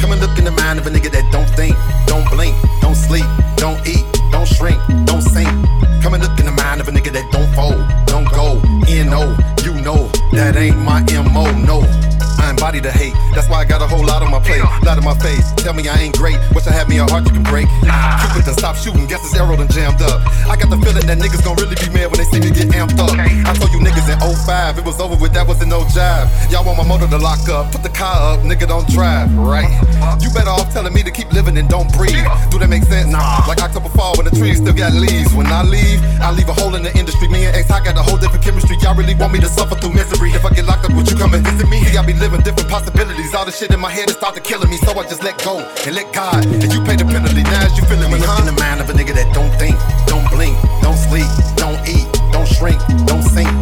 Come 0.00 0.12
and 0.12 0.20
look 0.20 0.38
in 0.38 0.44
the 0.44 0.50
mind 0.50 0.78
of 0.78 0.86
a 0.86 0.90
nigga 0.90 1.10
that 1.12 1.30
don't 1.32 1.48
think, 1.50 1.76
don't 2.06 2.28
blink, 2.30 2.54
don't 2.80 2.94
sleep, 2.94 3.24
don't 3.56 3.86
eat, 3.88 4.04
don't 4.34 4.48
shrink, 4.48 4.80
don't 5.04 5.22
sink. 5.22 5.48
Come 6.02 6.14
and 6.14 6.22
look 6.22 6.36
in 6.40 6.46
the 6.46 6.56
mind 6.58 6.80
of 6.80 6.88
a 6.88 6.90
nigga 6.90 7.12
that 7.12 7.30
don't 7.30 7.50
fold, 7.54 7.78
don't 8.06 8.28
go, 8.34 8.60
and 8.88 9.08
no, 9.08 9.22
you 9.62 9.80
know, 9.80 10.08
that 10.32 10.56
ain't 10.56 10.78
my 10.78 11.04
go, 11.04 11.46
and 11.46 11.64
no, 11.64 11.80
I 12.38 12.50
embody 12.50 12.80
the 12.80 12.90
hate. 12.90 13.14
That's 13.34 13.48
why 13.48 13.60
I 13.60 13.64
got 13.64 13.82
a 13.82 13.86
whole 13.86 14.04
lot 14.04 14.22
on 14.22 14.30
my 14.30 14.40
plate, 14.40 14.62
lot 14.84 14.98
on 14.98 15.04
my 15.04 15.16
face. 15.18 15.52
Tell 15.56 15.74
me 15.74 15.88
I 15.88 15.96
ain't 15.98 16.16
great. 16.16 16.38
Wish 16.54 16.66
I 16.66 16.72
had 16.72 16.88
me 16.88 16.98
a 16.98 17.06
heart 17.06 17.24
you 17.26 17.32
can 17.32 17.42
break. 17.44 17.68
Cupid 18.20 18.44
done 18.44 18.58
stop 18.58 18.76
shooting. 18.76 19.06
Guess 19.06 19.22
his 19.22 19.34
arrow 19.40 19.56
done 19.56 19.68
jammed 19.68 20.02
up. 20.02 20.20
I 20.48 20.56
got 20.56 20.70
the 20.70 20.78
feeling 20.78 21.06
that 21.06 21.18
niggas 21.18 21.44
gon' 21.44 21.56
really 21.56 21.76
be 21.76 21.88
mad 21.92 22.10
when 22.10 22.18
they 22.18 22.28
see 22.28 22.40
me 22.40 22.50
get 22.50 22.68
amped 22.72 22.98
up. 22.98 23.14
I 23.16 23.52
told 23.54 23.72
you 23.72 23.80
niggas 23.80 24.08
in 24.08 24.18
05, 24.18 24.78
it 24.78 24.84
was 24.84 25.00
over 25.00 25.16
with. 25.16 25.32
That 25.34 25.46
wasn't 25.46 25.70
no 25.70 25.82
jive. 25.90 26.30
Y'all 26.50 26.64
want 26.64 26.78
my 26.78 26.86
motor 26.86 27.08
to 27.08 27.18
lock 27.18 27.48
up. 27.48 27.72
Put 27.72 27.82
the 27.82 27.90
car 27.90 28.34
up, 28.34 28.40
nigga 28.40 28.68
don't 28.68 28.86
drive. 28.88 29.32
Right? 29.36 29.70
You 30.20 30.30
better 30.30 30.50
off 30.50 30.72
telling 30.72 30.92
me 30.92 31.02
to 31.02 31.10
keep 31.10 31.32
living 31.32 31.56
and 31.58 31.68
don't 31.68 31.90
breathe. 31.92 32.24
Do 32.50 32.58
that 32.58 32.68
make 32.68 32.84
sense? 32.84 33.10
Nah. 33.10 33.44
Like 33.48 33.60
October 33.60 33.88
fall 33.90 34.14
when 34.16 34.26
the 34.26 34.34
trees 34.36 34.58
still 34.58 34.74
got 34.74 34.92
leaves. 34.92 35.34
When 35.34 35.46
I 35.46 35.62
leave, 35.62 36.00
I 36.20 36.30
leave 36.30 36.48
a 36.48 36.54
hole 36.54 36.74
in 36.74 36.82
the 36.82 36.92
industry. 36.96 37.28
Me 37.28 37.44
and 37.46 37.56
X, 37.56 37.70
I 37.70 37.82
got 37.82 37.96
a 37.96 38.02
whole 38.02 38.16
different 38.16 38.44
chemistry. 38.44 38.76
Y'all 38.82 38.94
really 38.94 39.14
want 39.14 39.32
me 39.32 39.40
to 39.40 39.48
suffer 39.48 39.74
through 39.74 39.92
misery? 39.94 40.30
If 40.30 40.44
I 40.44 40.50
get 40.50 40.66
locked 40.66 40.84
up, 40.84 40.92
would 40.94 41.10
you 41.10 41.16
come 41.16 41.34
and 41.34 41.44
visit 41.44 41.68
me? 41.68 41.82
See, 41.84 41.96
I 41.96 42.04
be 42.04 42.12
living 42.24 42.40
different 42.40 42.70
possibilities. 42.70 43.34
All 43.34 43.44
the 43.44 43.52
shit 43.52 43.70
in 43.70 43.80
my 43.80 43.90
head 43.90 44.08
is 44.08 44.16
started 44.16 44.42
killing 44.44 44.70
me, 44.70 44.78
so 44.78 44.98
I 44.98 45.02
just 45.04 45.22
let 45.22 45.36
go 45.44 45.60
and 45.60 45.94
let 45.94 46.10
God. 46.14 46.46
And 46.46 46.72
you 46.72 46.80
pay 46.80 46.96
the 46.96 47.04
penalty. 47.04 47.42
Now 47.42 47.68
as 47.68 47.76
you 47.76 47.84
feeling 47.84 48.10
me, 48.10 48.18
huh? 48.18 48.40
in 48.40 48.46
the 48.48 48.56
mind 48.58 48.80
of 48.80 48.88
a 48.88 48.94
nigga 48.94 49.12
that 49.12 49.28
don't 49.36 49.52
think, 49.60 49.76
don't 50.08 50.24
blink, 50.32 50.56
don't 50.80 50.96
sleep, 50.96 51.28
don't 51.60 51.76
eat, 51.84 52.08
don't 52.32 52.48
shrink, 52.48 52.80
don't 53.04 53.22
sink. 53.22 53.52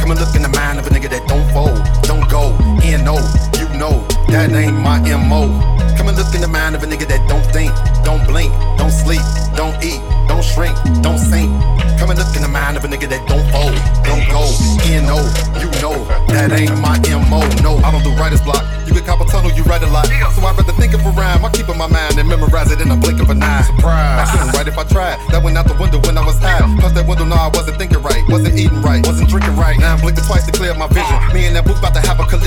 Come 0.00 0.12
and 0.12 0.20
look 0.20 0.36
in 0.36 0.42
the 0.42 0.52
mind 0.52 0.78
of 0.78 0.86
a 0.86 0.90
nigga 0.90 1.08
that 1.08 1.24
don't 1.32 1.48
fold, 1.56 1.80
don't 2.04 2.28
go, 2.28 2.52
and 2.84 3.04
no, 3.04 3.16
you 3.56 3.68
know 3.80 4.04
that 4.28 4.52
ain't 4.52 4.76
my 4.76 5.00
MO. 5.16 5.79
Come 6.00 6.08
and 6.08 6.16
look 6.16 6.32
in 6.34 6.40
the 6.40 6.48
mind 6.48 6.72
of 6.72 6.82
a 6.82 6.86
nigga 6.86 7.04
that 7.12 7.20
don't 7.28 7.44
think, 7.52 7.68
don't 8.08 8.24
blink, 8.24 8.48
don't 8.80 8.88
sleep, 8.88 9.20
don't 9.52 9.76
eat, 9.84 10.00
don't 10.32 10.40
shrink, 10.40 10.72
don't 11.04 11.20
sink. 11.20 11.52
Come 12.00 12.08
and 12.08 12.16
look 12.16 12.32
in 12.32 12.40
the 12.40 12.48
mind 12.48 12.80
of 12.80 12.84
a 12.84 12.88
nigga 12.88 13.04
that 13.12 13.20
don't 13.28 13.44
fold, 13.52 13.76
don't 14.08 14.24
go, 14.32 14.48
and 14.88 15.04
no, 15.04 15.20
you 15.60 15.68
know 15.84 15.92
that 16.32 16.56
ain't 16.56 16.72
my 16.80 16.96
MO. 17.28 17.44
No, 17.60 17.76
I 17.84 17.92
don't 17.92 18.00
do 18.00 18.16
writer's 18.16 18.40
block. 18.40 18.64
You 18.88 18.96
get 18.96 19.04
cop 19.04 19.20
a 19.20 19.28
tunnel, 19.28 19.52
you 19.52 19.62
write 19.68 19.84
a 19.84 19.90
lot. 19.92 20.08
So 20.08 20.40
I'd 20.40 20.56
rather 20.56 20.72
think 20.80 20.96
of 20.96 21.04
a 21.04 21.12
rhyme. 21.12 21.44
I 21.44 21.50
keep 21.52 21.68
in 21.68 21.76
my 21.76 21.86
mind 21.86 22.16
and 22.16 22.26
memorize 22.26 22.72
it 22.72 22.80
in 22.80 22.90
a 22.90 22.96
blink 22.96 23.20
of 23.20 23.28
an 23.28 23.42
eye. 23.42 23.62
Surprise. 23.62 24.24
I 24.24 24.32
couldn't 24.32 24.56
write 24.56 24.68
if 24.72 24.78
I 24.80 24.84
tried. 24.88 25.20
That 25.30 25.44
went 25.44 25.60
out 25.60 25.68
the 25.68 25.76
window 25.76 26.00
when 26.08 26.16
I 26.16 26.24
was 26.24 26.40
high. 26.40 26.64
Plus 26.80 26.96
that 26.96 27.06
window, 27.06 27.28
no, 27.28 27.36
I 27.36 27.52
wasn't 27.52 27.76
thinking 27.76 28.00
right. 28.00 28.24
Wasn't 28.26 28.58
eating 28.58 28.80
right. 28.80 29.04
Wasn't 29.06 29.28
drinking 29.28 29.54
right. 29.54 29.78
Now 29.78 29.94
I'm 29.94 30.00
blinking 30.00 30.24
twice 30.24 30.46
to 30.46 30.52
clear 30.52 30.72
up 30.72 30.78
my 30.78 30.88
vision. 30.88 31.09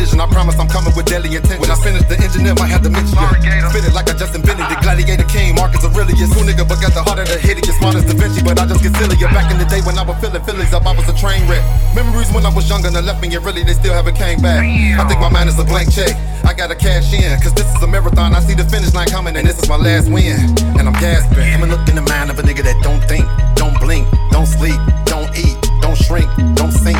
Collision. 0.04 0.20
I 0.20 0.28
promise 0.28 0.60
I'm 0.60 0.68
coming 0.68 0.94
with 0.96 1.06
deadly 1.06 1.36
intent. 1.36 1.62
When 1.62 1.72
I 1.72 1.76
finish 1.80 2.04
the 2.12 2.20
engineer, 2.20 2.54
might 2.56 2.72
have 2.72 2.84
to 2.84 2.90
mention 2.90 3.16
you. 3.16 3.32
Spit 3.72 3.88
it 3.88 3.94
like 3.94 4.10
I 4.10 4.16
just 4.20 4.36
invented 4.36 4.68
it. 4.68 4.80
Gladiator 4.84 5.28
King, 5.32 5.56
Marcus 5.56 5.84
Aurelius. 5.84 6.34
Cool 6.34 6.44
nigga, 6.44 6.68
but 6.68 6.82
got 6.84 6.94
the 6.94 7.04
heart 7.04 7.20
of 7.20 7.28
the 7.28 7.40
hideous. 7.40 7.78
Smart 7.80 7.96
as 7.96 8.06
Da 8.06 8.14
Vinci, 8.14 8.44
but 8.44 8.60
I 8.60 8.68
just 8.68 8.84
get 8.84 8.96
sillier. 9.00 9.32
Back 9.32 9.52
in 9.52 9.58
the 9.58 9.66
day 9.66 9.82
when 9.82 9.98
I 9.98 10.04
was 10.04 10.20
filling 10.20 10.44
Phillies 10.44 10.74
up, 10.74 10.86
I 10.86 10.94
was 10.94 11.08
a 11.08 11.16
train 11.16 11.48
wreck. 11.48 11.64
Memories 11.96 12.32
when 12.32 12.46
I 12.46 12.52
was 12.52 12.68
younger, 12.68 12.92
and 12.92 13.06
left 13.06 13.22
me, 13.22 13.32
and 13.34 13.44
really 13.46 13.64
they 13.64 13.74
still 13.74 13.94
haven't 13.94 14.16
came 14.16 14.42
back. 14.42 14.64
I 14.64 15.08
think 15.08 15.20
my 15.20 15.30
mind 15.30 15.50
is 15.50 15.58
a 15.60 15.64
blank 15.64 15.94
check. 15.94 16.14
I 16.44 16.54
gotta 16.54 16.76
cash 16.76 17.14
in, 17.14 17.32
cause 17.40 17.54
this 17.54 17.68
is 17.72 17.82
a 17.82 17.88
marathon. 17.88 18.36
I 18.36 18.42
see 18.42 18.54
the 18.54 18.68
finish 18.68 18.94
line 18.94 19.08
coming, 19.08 19.36
and 19.36 19.48
this 19.48 19.58
is 19.62 19.70
my 19.70 19.78
last 19.78 20.12
win. 20.12 20.38
And 20.78 20.86
I'm 20.88 20.98
gasping. 21.00 21.48
Come 21.54 21.64
and 21.64 21.72
look 21.72 21.88
in 21.88 21.96
the 21.96 22.06
mind 22.06 22.30
of 22.30 22.38
a 22.40 22.44
nigga 22.44 22.64
that 22.64 22.78
don't 22.84 23.02
think, 23.08 23.26
don't 23.56 23.80
blink, 23.80 24.08
don't 24.32 24.48
sleep, 24.48 24.78
don't 25.06 25.32
eat, 25.38 25.58
don't 25.82 25.96
shrink, 25.96 26.30
don't 26.56 26.72
sink. 26.72 27.00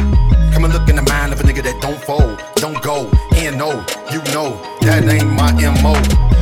Of 1.34 1.40
a 1.40 1.44
nigga 1.46 1.64
that 1.64 1.82
don't 1.82 2.00
fold, 2.06 2.44
don't 2.58 2.80
go, 2.84 3.10
and 3.34 3.58
no, 3.58 3.72
you 4.14 4.22
know, 4.38 4.54
that 4.86 5.02
ain't 5.02 5.26
my 5.34 5.50
MO. 5.82 5.98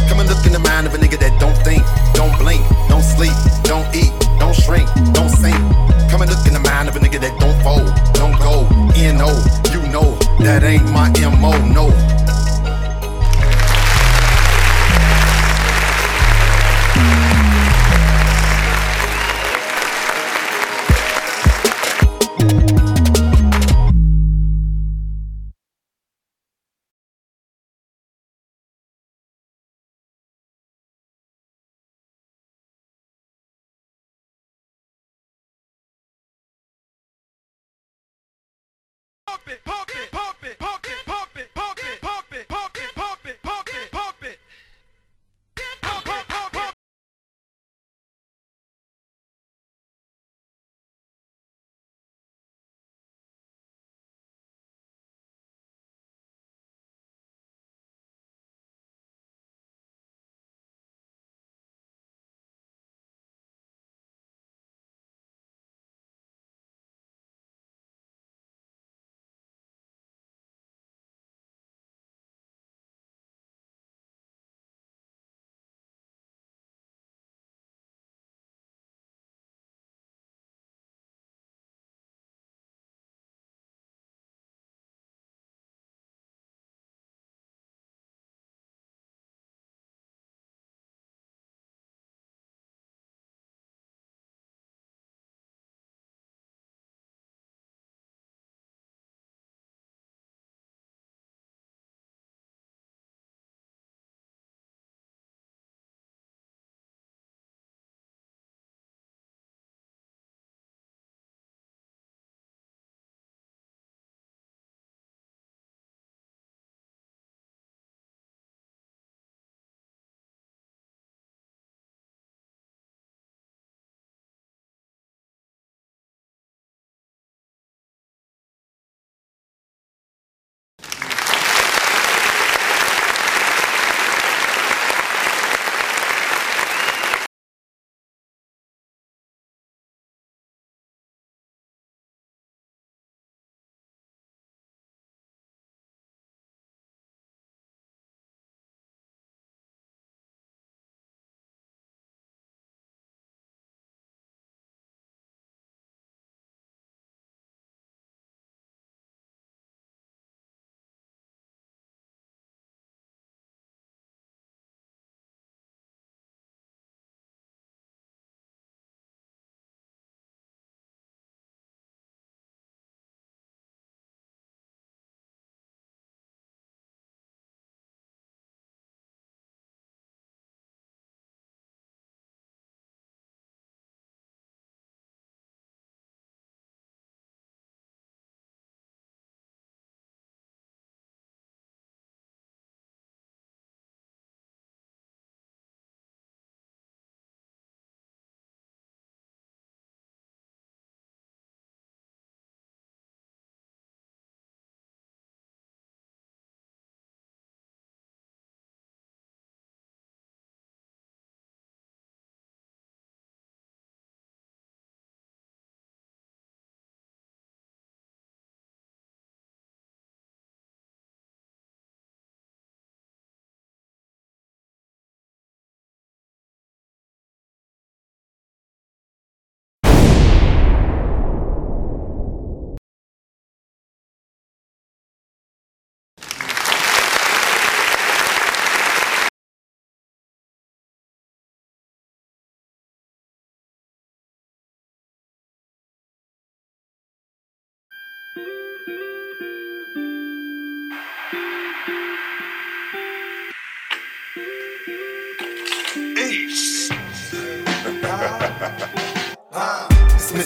Come 0.10 0.20
and 0.20 0.28
look 0.28 0.46
in 0.46 0.52
the 0.52 0.60
mind 0.60 0.86
of 0.86 0.94
a 0.94 0.98
nigga 0.98 1.18
that 1.20 1.40
don't 1.40 1.56
think, 1.64 1.80
don't 2.14 2.38
blink, 2.38 2.60
don't 2.90 3.02
sleep, 3.02 3.32
don't 3.64 3.88
eat, 3.96 4.12
don't 4.38 4.54
shrink, 4.54 4.90
don't 5.14 5.30
sink. 5.30 5.56
Come 6.12 6.24
and 6.24 6.30
look 6.30 6.46
in 6.46 6.52
the 6.52 6.60
mind 6.60 6.90
of 6.90 6.98
a 6.98 7.00
nigga 7.00 7.22
that 7.22 7.40
don't 7.40 7.56
fold, 7.64 7.88
don't 8.20 8.36
go, 8.44 8.68
and 9.00 9.18
no, 9.18 9.32
you 9.72 9.80
know, 9.88 10.12
that 10.44 10.64
ain't 10.68 10.84
my 10.92 11.08
MO, 11.40 11.56
no. 11.72 12.21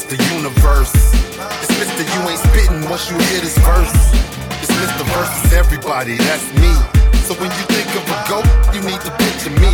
Mr. 0.05 0.37
Universe. 0.37 0.93
It's 1.65 1.73
Mr. 1.81 2.05
You 2.05 2.29
ain't 2.29 2.37
spitting 2.37 2.89
once 2.89 3.09
you 3.09 3.17
hear 3.17 3.41
this 3.41 3.57
verse. 3.65 3.89
It's 4.61 4.69
Mr. 4.69 5.01
Versus 5.01 5.53
everybody, 5.53 6.13
that's 6.17 6.45
me. 6.61 6.69
So 7.25 7.33
when 7.41 7.49
you 7.49 7.65
think 7.73 7.89
of 7.97 8.05
a 8.05 8.17
goat, 8.29 8.45
you 8.69 8.85
need 8.85 9.01
to 9.01 9.09
picture 9.17 9.49
me. 9.49 9.73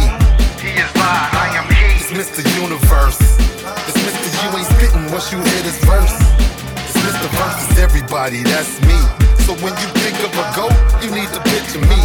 He 0.64 0.72
is 0.80 0.88
I, 0.96 1.28
I 1.36 1.60
am 1.60 1.68
he. 1.68 2.00
It's 2.00 2.16
Mr. 2.16 2.48
Universe. 2.64 3.20
It's 3.20 4.00
Mr. 4.00 4.28
You 4.40 4.56
ain't 4.56 4.72
spitting 4.72 5.12
once 5.12 5.34
you 5.34 5.38
hear 5.44 5.64
this 5.68 5.84
verse. 5.84 6.16
It's 6.80 6.96
Mr. 6.96 7.28
Versus 7.36 7.78
everybody, 7.80 8.44
that's 8.44 8.80
me. 8.88 8.96
So 9.44 9.52
when 9.60 9.76
you 9.84 9.88
think 10.00 10.16
of 10.24 10.32
a 10.32 10.48
goat, 10.56 10.72
you 11.04 11.12
need 11.12 11.28
to 11.36 11.42
picture 11.44 11.84
me. 11.92 12.00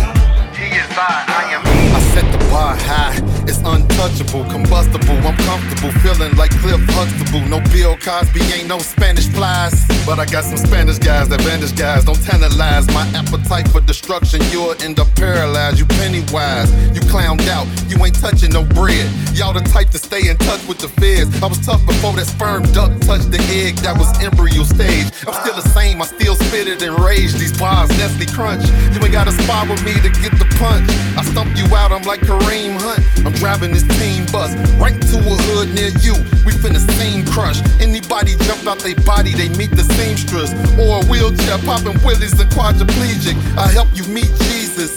He 0.58 0.74
is 0.74 0.90
I, 0.98 1.30
I 1.30 1.54
am 1.54 1.62
he. 1.62 1.94
I 1.94 2.00
set 2.10 2.26
the 2.34 2.45
bar 2.56 2.74
high, 2.88 3.12
it's 3.44 3.60
untouchable, 3.68 4.44
combustible. 4.48 5.18
I'm 5.28 5.36
comfortable, 5.44 5.92
feeling 6.00 6.34
like 6.40 6.52
Cliff 6.62 6.80
Huxtable. 6.96 7.44
No 7.52 7.60
Bill 7.72 7.96
Cosby, 7.98 8.40
ain't 8.56 8.68
no 8.68 8.78
Spanish 8.78 9.28
flies. 9.28 9.84
But 10.06 10.18
I 10.18 10.24
got 10.24 10.44
some 10.44 10.56
Spanish 10.56 10.98
guys 10.98 11.28
that 11.28 11.42
vanish 11.42 11.72
guys. 11.72 12.04
Don't 12.04 12.22
tantalize 12.24 12.86
my 12.98 13.04
appetite 13.12 13.68
for 13.68 13.82
destruction. 13.82 14.40
You'll 14.50 14.76
end 14.80 14.98
up 14.98 15.08
paralyzed. 15.16 15.78
You 15.78 15.86
pennywise, 16.00 16.72
you 16.96 17.02
clowned 17.12 17.46
out. 17.48 17.66
You 17.90 18.02
ain't 18.04 18.18
touching 18.18 18.52
no 18.52 18.64
bread. 18.64 19.06
Y'all 19.36 19.52
the 19.52 19.60
type 19.60 19.90
to 19.90 19.98
stay 19.98 20.30
in 20.30 20.36
touch 20.38 20.62
with 20.66 20.78
the 20.78 20.88
feds. 20.88 21.28
I 21.42 21.46
was 21.46 21.60
tough 21.60 21.84
before 21.84 22.14
that 22.16 22.26
sperm 22.26 22.62
duck 22.72 22.90
touched 23.04 23.30
the 23.30 23.42
egg 23.52 23.76
that 23.84 23.98
was 23.98 24.08
embryo 24.24 24.62
stage. 24.64 25.12
I'm 25.28 25.36
still 25.44 25.56
the 25.60 25.68
same, 25.76 26.00
I 26.00 26.06
still 26.06 26.36
spit 26.36 26.68
it 26.68 26.80
and 26.80 26.96
rage. 27.04 27.34
These 27.34 27.58
bars, 27.58 27.90
Nestle 28.00 28.26
Crunch. 28.32 28.64
You 28.94 28.98
ain't 29.04 29.12
got 29.12 29.28
a 29.28 29.34
spot 29.44 29.68
with 29.68 29.84
me 29.84 29.92
to 30.00 30.08
get 30.08 30.32
the 30.40 30.48
punch. 30.56 30.88
I 31.18 31.22
stump 31.22 31.52
you 31.56 31.66
out, 31.76 31.92
I'm 31.92 32.02
like 32.08 32.20
Kareem 32.46 32.78
Hunt. 32.78 33.02
I'm 33.26 33.32
driving 33.34 33.72
this 33.72 33.82
team 33.98 34.24
bus 34.30 34.54
right 34.78 34.94
to 34.94 35.18
a 35.18 35.34
hood 35.50 35.74
near 35.74 35.90
you. 35.98 36.14
We 36.46 36.54
finna 36.54 36.78
scene 36.94 37.26
crush. 37.26 37.58
Anybody 37.82 38.38
jump 38.46 38.66
out 38.66 38.78
they 38.78 38.94
body, 38.94 39.34
they 39.34 39.48
meet 39.58 39.74
the 39.74 39.82
seamstress. 39.82 40.54
Or 40.78 41.02
a 41.02 41.06
wheelchair 41.10 41.58
popping 41.66 41.98
willies 42.06 42.38
and 42.38 42.50
quadriplegic. 42.50 43.34
I 43.58 43.66
help 43.74 43.88
you 43.94 44.04
meet 44.06 44.30
Jesus. 44.46 44.94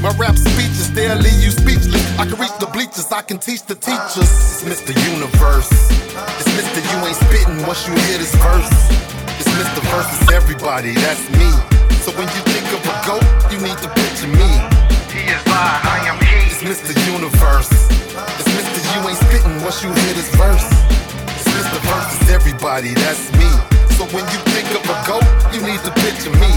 My 0.00 0.14
rap 0.14 0.38
speeches, 0.38 0.92
they'll 0.94 1.18
leave 1.18 1.42
you 1.42 1.50
speechless. 1.50 2.02
I 2.18 2.24
can 2.26 2.38
reach 2.38 2.54
the 2.62 2.70
bleachers, 2.70 3.10
I 3.10 3.22
can 3.22 3.38
teach 3.38 3.62
the 3.62 3.74
teachers. 3.74 4.62
It's 4.62 4.62
Mr. 4.62 4.94
Universe. 4.94 5.70
It's 6.38 6.50
Mr. 6.54 6.78
You 6.86 6.98
ain't 7.06 7.18
spitting 7.18 7.66
once 7.66 7.86
you 7.86 7.94
hear 8.06 8.18
this 8.18 8.34
verse. 8.38 8.70
It's 9.42 9.50
Mr. 9.58 9.82
Versus 9.90 10.30
everybody, 10.30 10.94
that's 10.94 11.26
me. 11.34 11.50
So 12.06 12.10
when 12.14 12.26
you 12.30 12.42
think 12.54 12.66
of 12.70 12.82
a 12.86 12.94
goat, 13.06 13.26
you 13.50 13.58
need 13.58 13.78
to 13.82 13.88
picture 13.90 14.30
me. 14.30 14.50
He 15.10 15.26
is 15.30 15.42
I, 15.46 15.80
I 15.82 16.08
am. 16.08 16.21
Mr. 16.62 16.94
Universe. 17.10 17.66
It's 18.38 18.46
Mr. 18.54 18.78
You 18.94 19.08
ain't 19.08 19.18
spitting 19.18 19.62
once 19.62 19.82
you 19.82 19.90
hear 19.90 20.14
this 20.14 20.30
verse. 20.36 20.62
It's 21.34 21.48
Mr. 21.50 21.78
Versus 21.82 22.30
everybody, 22.30 22.94
that's 22.94 23.32
me. 23.34 23.50
So 23.98 24.06
when 24.14 24.22
you 24.30 24.38
think 24.54 24.70
of 24.70 24.86
a 24.86 24.96
goat, 25.02 25.26
you 25.52 25.60
need 25.60 25.82
to 25.82 25.90
picture 26.06 26.30
me. 26.38 26.52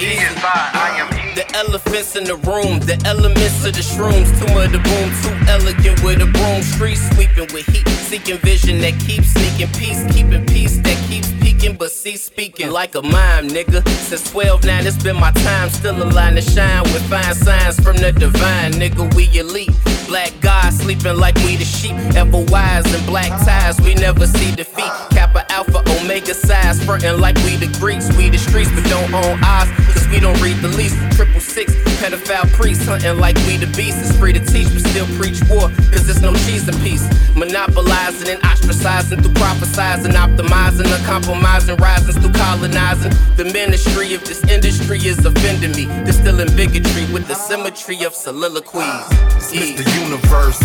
He 0.00 0.16
is 0.16 0.32
I, 0.40 0.72
I 0.72 0.88
am 1.04 1.12
he. 1.12 1.34
The 1.34 1.44
elephants 1.54 2.16
in 2.16 2.24
the 2.24 2.36
room, 2.48 2.80
the 2.80 2.96
elements 3.04 3.62
of 3.66 3.74
the 3.74 3.84
shrooms. 3.84 4.32
Too 4.40 4.48
much 4.54 4.72
the 4.72 4.80
boom, 4.80 5.08
too 5.20 5.36
elegant 5.46 6.02
with 6.02 6.22
a 6.22 6.26
broom. 6.32 6.62
Street 6.62 6.96
sweeping 7.12 7.52
with 7.52 7.66
heat, 7.66 7.86
seeking 8.08 8.38
vision 8.38 8.80
that 8.80 8.98
keeps 9.00 9.28
sneaking 9.36 9.68
peace, 9.76 10.02
keeping 10.14 10.46
peace 10.46 10.78
that 10.78 10.96
keeps 11.08 11.28
peaking, 11.62 11.76
but 11.76 11.90
cease 11.90 12.24
speaking 12.24 12.70
like 12.70 12.94
a 12.94 13.02
mime, 13.02 13.48
nigga. 13.48 13.86
Since 13.88 14.30
12 14.30 14.64
9, 14.64 14.86
it's 14.86 15.02
been 15.02 15.16
my 15.16 15.30
time, 15.30 15.70
still 15.70 16.02
a 16.02 16.04
line 16.04 16.34
to 16.34 16.42
shine 16.42 16.82
with 16.84 17.02
fine 17.08 17.34
signs 17.34 17.78
from 17.80 17.96
the 17.96 18.12
divine, 18.12 18.72
nigga. 18.72 19.14
We 19.14 19.24
elite, 19.38 19.70
black 20.06 20.32
guys 20.40 20.78
sleeping 20.78 21.16
like 21.16 21.36
we 21.46 21.56
the 21.56 21.64
sheep, 21.64 21.94
ever 22.16 22.44
wise 22.50 22.86
in 22.94 23.04
black 23.06 23.30
ties. 23.44 23.80
We 23.80 23.94
never 23.94 24.26
see 24.26 24.54
defeat. 24.54 24.92
Kappa 25.10 25.50
Alpha 25.52 25.82
Omega 26.00 26.34
size, 26.34 26.82
frontin' 26.84 27.20
like 27.20 27.36
we 27.44 27.56
the 27.56 27.70
Greeks. 27.78 28.08
We 28.16 28.28
the 28.28 28.38
streets, 28.38 28.70
but 28.72 28.84
don't 28.84 29.12
own 29.14 29.38
eyes, 29.44 29.68
cause 29.92 30.06
we 30.08 30.20
don't 30.20 30.40
read 30.40 30.56
the 30.58 30.68
lease. 30.68 30.96
Triple 31.16 31.40
six, 31.40 31.72
pedophile 32.02 32.50
priests, 32.50 32.84
hunting 32.84 33.16
like 33.18 33.36
we 33.46 33.56
the 33.56 33.70
beast. 33.78 34.02
It's 34.02 34.10
free 34.18 34.32
to 34.32 34.42
teach, 34.42 34.66
but 34.74 34.82
still 34.90 35.06
preach 35.14 35.38
war, 35.46 35.70
cause 35.94 36.02
there's 36.02 36.20
no 36.20 36.34
cheese 36.42 36.66
in 36.66 36.74
peace. 36.82 37.06
Monopolizing 37.38 38.28
and 38.28 38.42
ostracizing 38.42 39.22
through 39.22 39.38
prophesizing, 39.38 40.18
optimizing, 40.18 40.90
uncompromising, 40.90 41.76
rising 41.76 42.20
through 42.20 42.34
colonizing. 42.34 43.14
The 43.38 43.44
ministry 43.54 44.14
of 44.14 44.24
this 44.26 44.42
industry 44.50 44.98
is 44.98 45.24
offending 45.24 45.78
me. 45.78 45.86
Distilling 46.02 46.50
bigotry 46.56 47.06
with 47.14 47.28
the 47.28 47.34
symmetry 47.34 48.02
of 48.02 48.14
soliloquies. 48.14 49.06
It's 49.38 49.54
Mr. 49.54 49.86
Universe. 50.02 50.58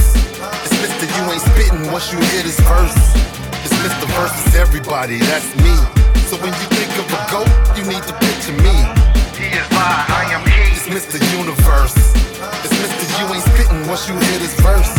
It's 0.65 0.73
Mr. 0.81 1.05
You 1.05 1.23
ain't 1.31 1.45
spitting 1.45 1.91
once 1.91 2.11
you 2.11 2.17
hear 2.33 2.41
this 2.41 2.59
verse. 2.65 2.97
It's 3.61 3.77
Mr. 3.85 4.09
Versus 4.17 4.55
everybody, 4.55 5.19
that's 5.19 5.53
me. 5.61 5.75
So 6.25 6.35
when 6.41 6.49
you 6.49 6.67
think 6.73 6.89
of 6.97 7.05
a 7.13 7.21
goat, 7.29 7.51
you 7.77 7.85
need 7.85 8.01
to 8.09 8.13
picture 8.25 8.57
me. 8.57 8.73
He 9.37 9.53
is 9.53 9.67
I, 9.69 10.26
once 13.87 14.07
you 14.09 14.13
hear 14.15 14.39
this 14.39 14.53
verse. 14.59 14.93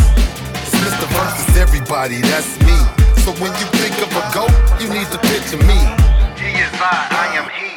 Mr. 0.81 1.05
Versus 1.13 1.57
everybody, 1.57 2.21
that's 2.21 2.59
me. 2.61 2.77
So 3.21 3.31
when 3.41 3.51
you 3.59 3.65
think 3.77 3.95
of 4.01 4.09
a 4.11 4.23
goat, 4.33 4.51
you 4.81 4.89
need 4.89 5.07
to 5.11 5.19
picture 5.19 5.57
me. 5.57 5.79
He 6.41 6.57
is 6.57 6.73
I, 6.73 7.07
I 7.11 7.37
am 7.37 7.49
he. 7.49 7.68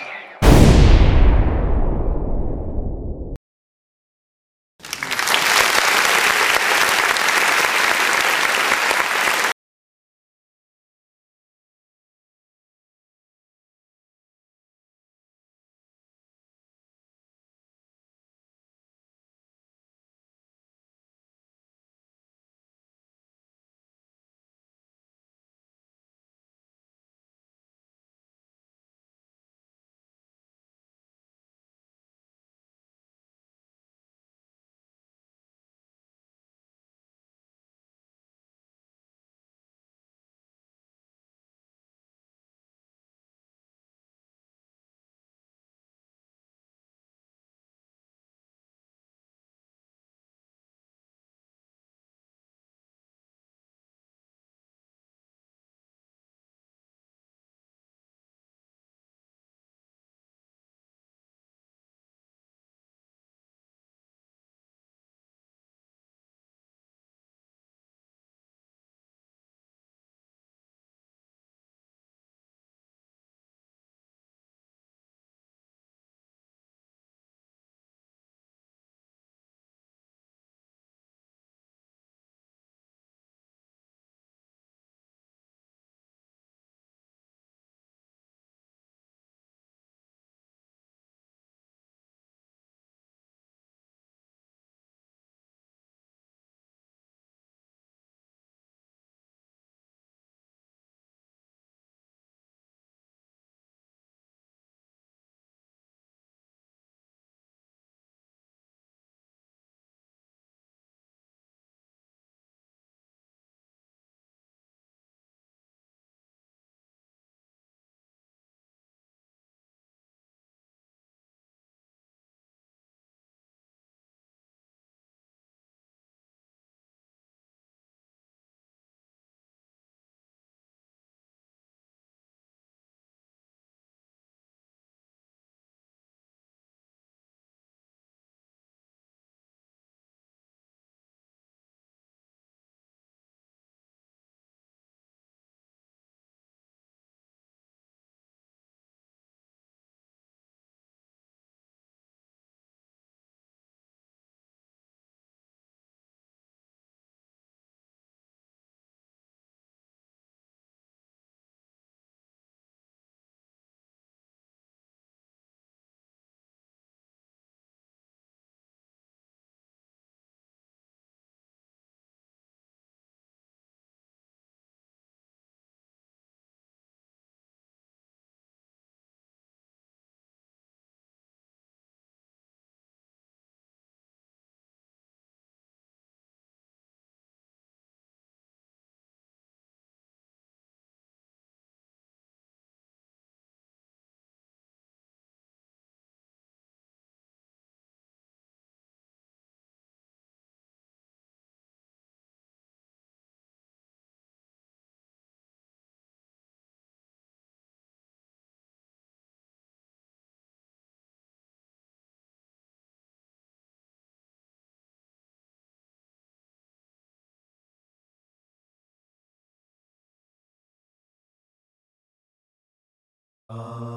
Wake 223.54 223.91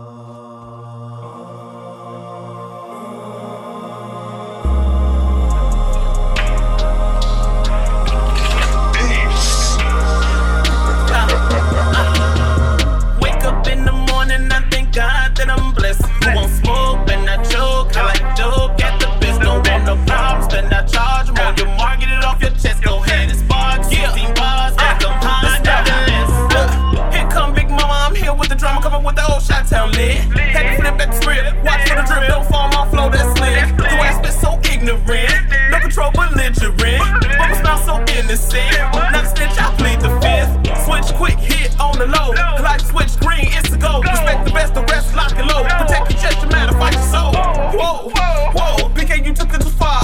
no 35.98 36.12
control, 36.12 36.30
belligerent. 36.30 37.00
Mama 37.38 37.56
smile 37.56 37.78
so 37.78 38.14
innocent, 38.14 38.72
not 38.94 39.26
snitch, 39.28 39.58
I 39.58 39.74
plead 39.78 40.00
the 40.02 40.12
fifth. 40.22 40.86
Switch 40.86 41.16
quick, 41.16 41.38
hit 41.38 41.80
on 41.80 41.98
the 41.98 42.08
low. 42.08 42.32
Like 42.62 42.82
switch 42.82 43.18
green, 43.20 43.48
it's 43.52 43.72
a 43.72 43.78
go. 43.78 44.02
Respect 44.02 44.46
the 44.46 44.52
best, 44.52 44.74
the 44.74 44.84
rest 44.84 45.16
lock 45.16 45.32
and 45.38 45.48
low. 45.48 45.64
Protect 45.64 46.12
your 46.12 46.22
chest, 46.22 46.42
your 46.42 46.52
matter, 46.52 46.74
fight 46.74 46.94
your 46.94 47.04
soul. 47.04 47.34
Whoa, 47.34 48.10
whoa, 48.56 48.90
BK, 48.90 49.26
you 49.26 49.34
took 49.34 49.54
it 49.54 49.62
too 49.62 49.70
far. 49.70 50.02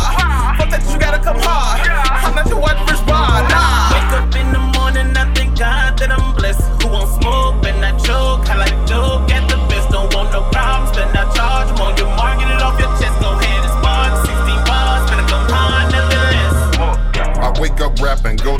Fuck 0.57 0.69
that, 0.69 0.83
you 0.91 0.99
gotta 0.99 1.19
come 1.19 1.37
hard. 1.39 2.10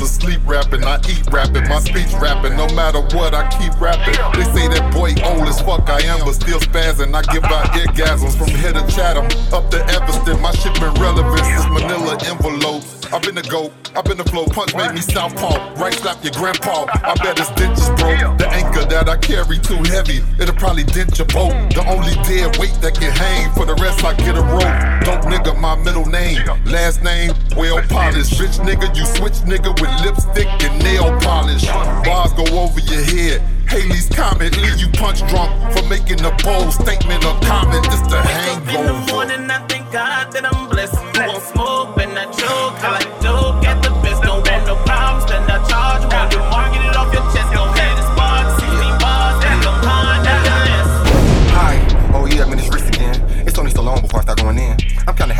To 0.02 0.08
sleep 0.08 0.40
rapping, 0.44 0.82
I 0.84 0.98
eat 1.08 1.22
rapping, 1.30 1.68
my 1.68 1.78
speech 1.78 2.12
rapping, 2.20 2.56
no 2.56 2.66
matter 2.74 3.00
what, 3.16 3.34
I 3.34 3.46
keep 3.54 3.78
rapping. 3.80 4.18
They 4.34 4.46
say 4.50 4.66
that 4.68 4.92
boy 4.92 5.14
old 5.22 5.46
as 5.48 5.60
fuck 5.60 5.88
I 5.88 6.02
am, 6.02 6.24
but 6.24 6.34
still 6.34 6.58
spazzing. 6.58 7.14
I 7.14 7.22
give 7.32 7.44
out 7.44 7.70
orgasms 7.70 8.36
from 8.36 8.48
here 8.48 8.72
to 8.72 8.82
Chatham, 8.90 9.26
up 9.52 9.70
to 9.70 9.78
Evanston. 9.94 10.40
My 10.40 10.50
shit 10.52 10.74
been 10.80 10.94
relevant 10.94 11.38
since 11.38 11.66
Manila 11.70 12.18
envelopes. 12.26 12.81
I've 13.12 13.20
been 13.20 13.34
the 13.34 13.42
goat, 13.42 13.72
I've 13.94 14.06
been 14.06 14.16
the 14.16 14.24
flow, 14.24 14.46
punch 14.46 14.74
made 14.74 14.94
me 14.94 15.02
southpaw, 15.02 15.74
right 15.76 15.92
slap 15.92 16.24
your 16.24 16.32
grandpa. 16.32 16.88
I 17.04 17.12
bet 17.20 17.36
his 17.36 17.48
dentures 17.60 17.92
broke. 18.00 18.38
The 18.38 18.48
anchor 18.48 18.88
that 18.88 19.06
I 19.06 19.18
carry 19.18 19.58
too 19.58 19.76
heavy, 19.84 20.24
it'll 20.40 20.56
probably 20.56 20.84
dent 20.84 21.18
your 21.18 21.28
boat. 21.28 21.52
The 21.76 21.84
only 21.92 22.16
dead 22.24 22.56
weight 22.56 22.72
that 22.80 22.96
can 22.96 23.12
hang, 23.12 23.52
for 23.52 23.66
the 23.66 23.74
rest 23.76 24.02
I 24.02 24.16
get 24.16 24.32
a 24.32 24.40
rope. 24.40 24.72
Dope 25.04 25.28
nigga, 25.28 25.52
my 25.60 25.76
middle 25.76 26.06
name, 26.06 26.40
last 26.64 27.04
name, 27.04 27.36
well 27.54 27.84
polished. 27.92 28.40
Rich 28.40 28.64
nigga, 28.64 28.88
you 28.96 29.04
switch 29.04 29.44
nigga 29.44 29.76
with 29.76 29.92
lipstick 30.00 30.48
and 30.64 30.82
nail 30.82 31.12
polish. 31.20 31.68
Bars 32.08 32.32
go 32.32 32.48
over 32.56 32.80
your 32.80 33.04
head. 33.04 33.44
Haley's 33.68 34.08
comment, 34.08 34.56
leave 34.56 34.80
you 34.80 34.88
punch 34.96 35.20
drunk 35.28 35.52
for 35.76 35.84
making 35.84 36.24
a 36.24 36.32
bold 36.40 36.72
statement 36.72 37.24
or 37.28 37.36
comment. 37.44 37.84
It's 37.92 38.08
the 38.08 38.20
In 38.72 38.86
the 38.88 39.12
morning, 39.12 39.50
I 39.50 39.60
thank 39.68 39.92
God 39.92 40.32
that 40.32 40.48
I'm 40.48 40.68
blessed. 40.68 40.96
Who 40.96 41.40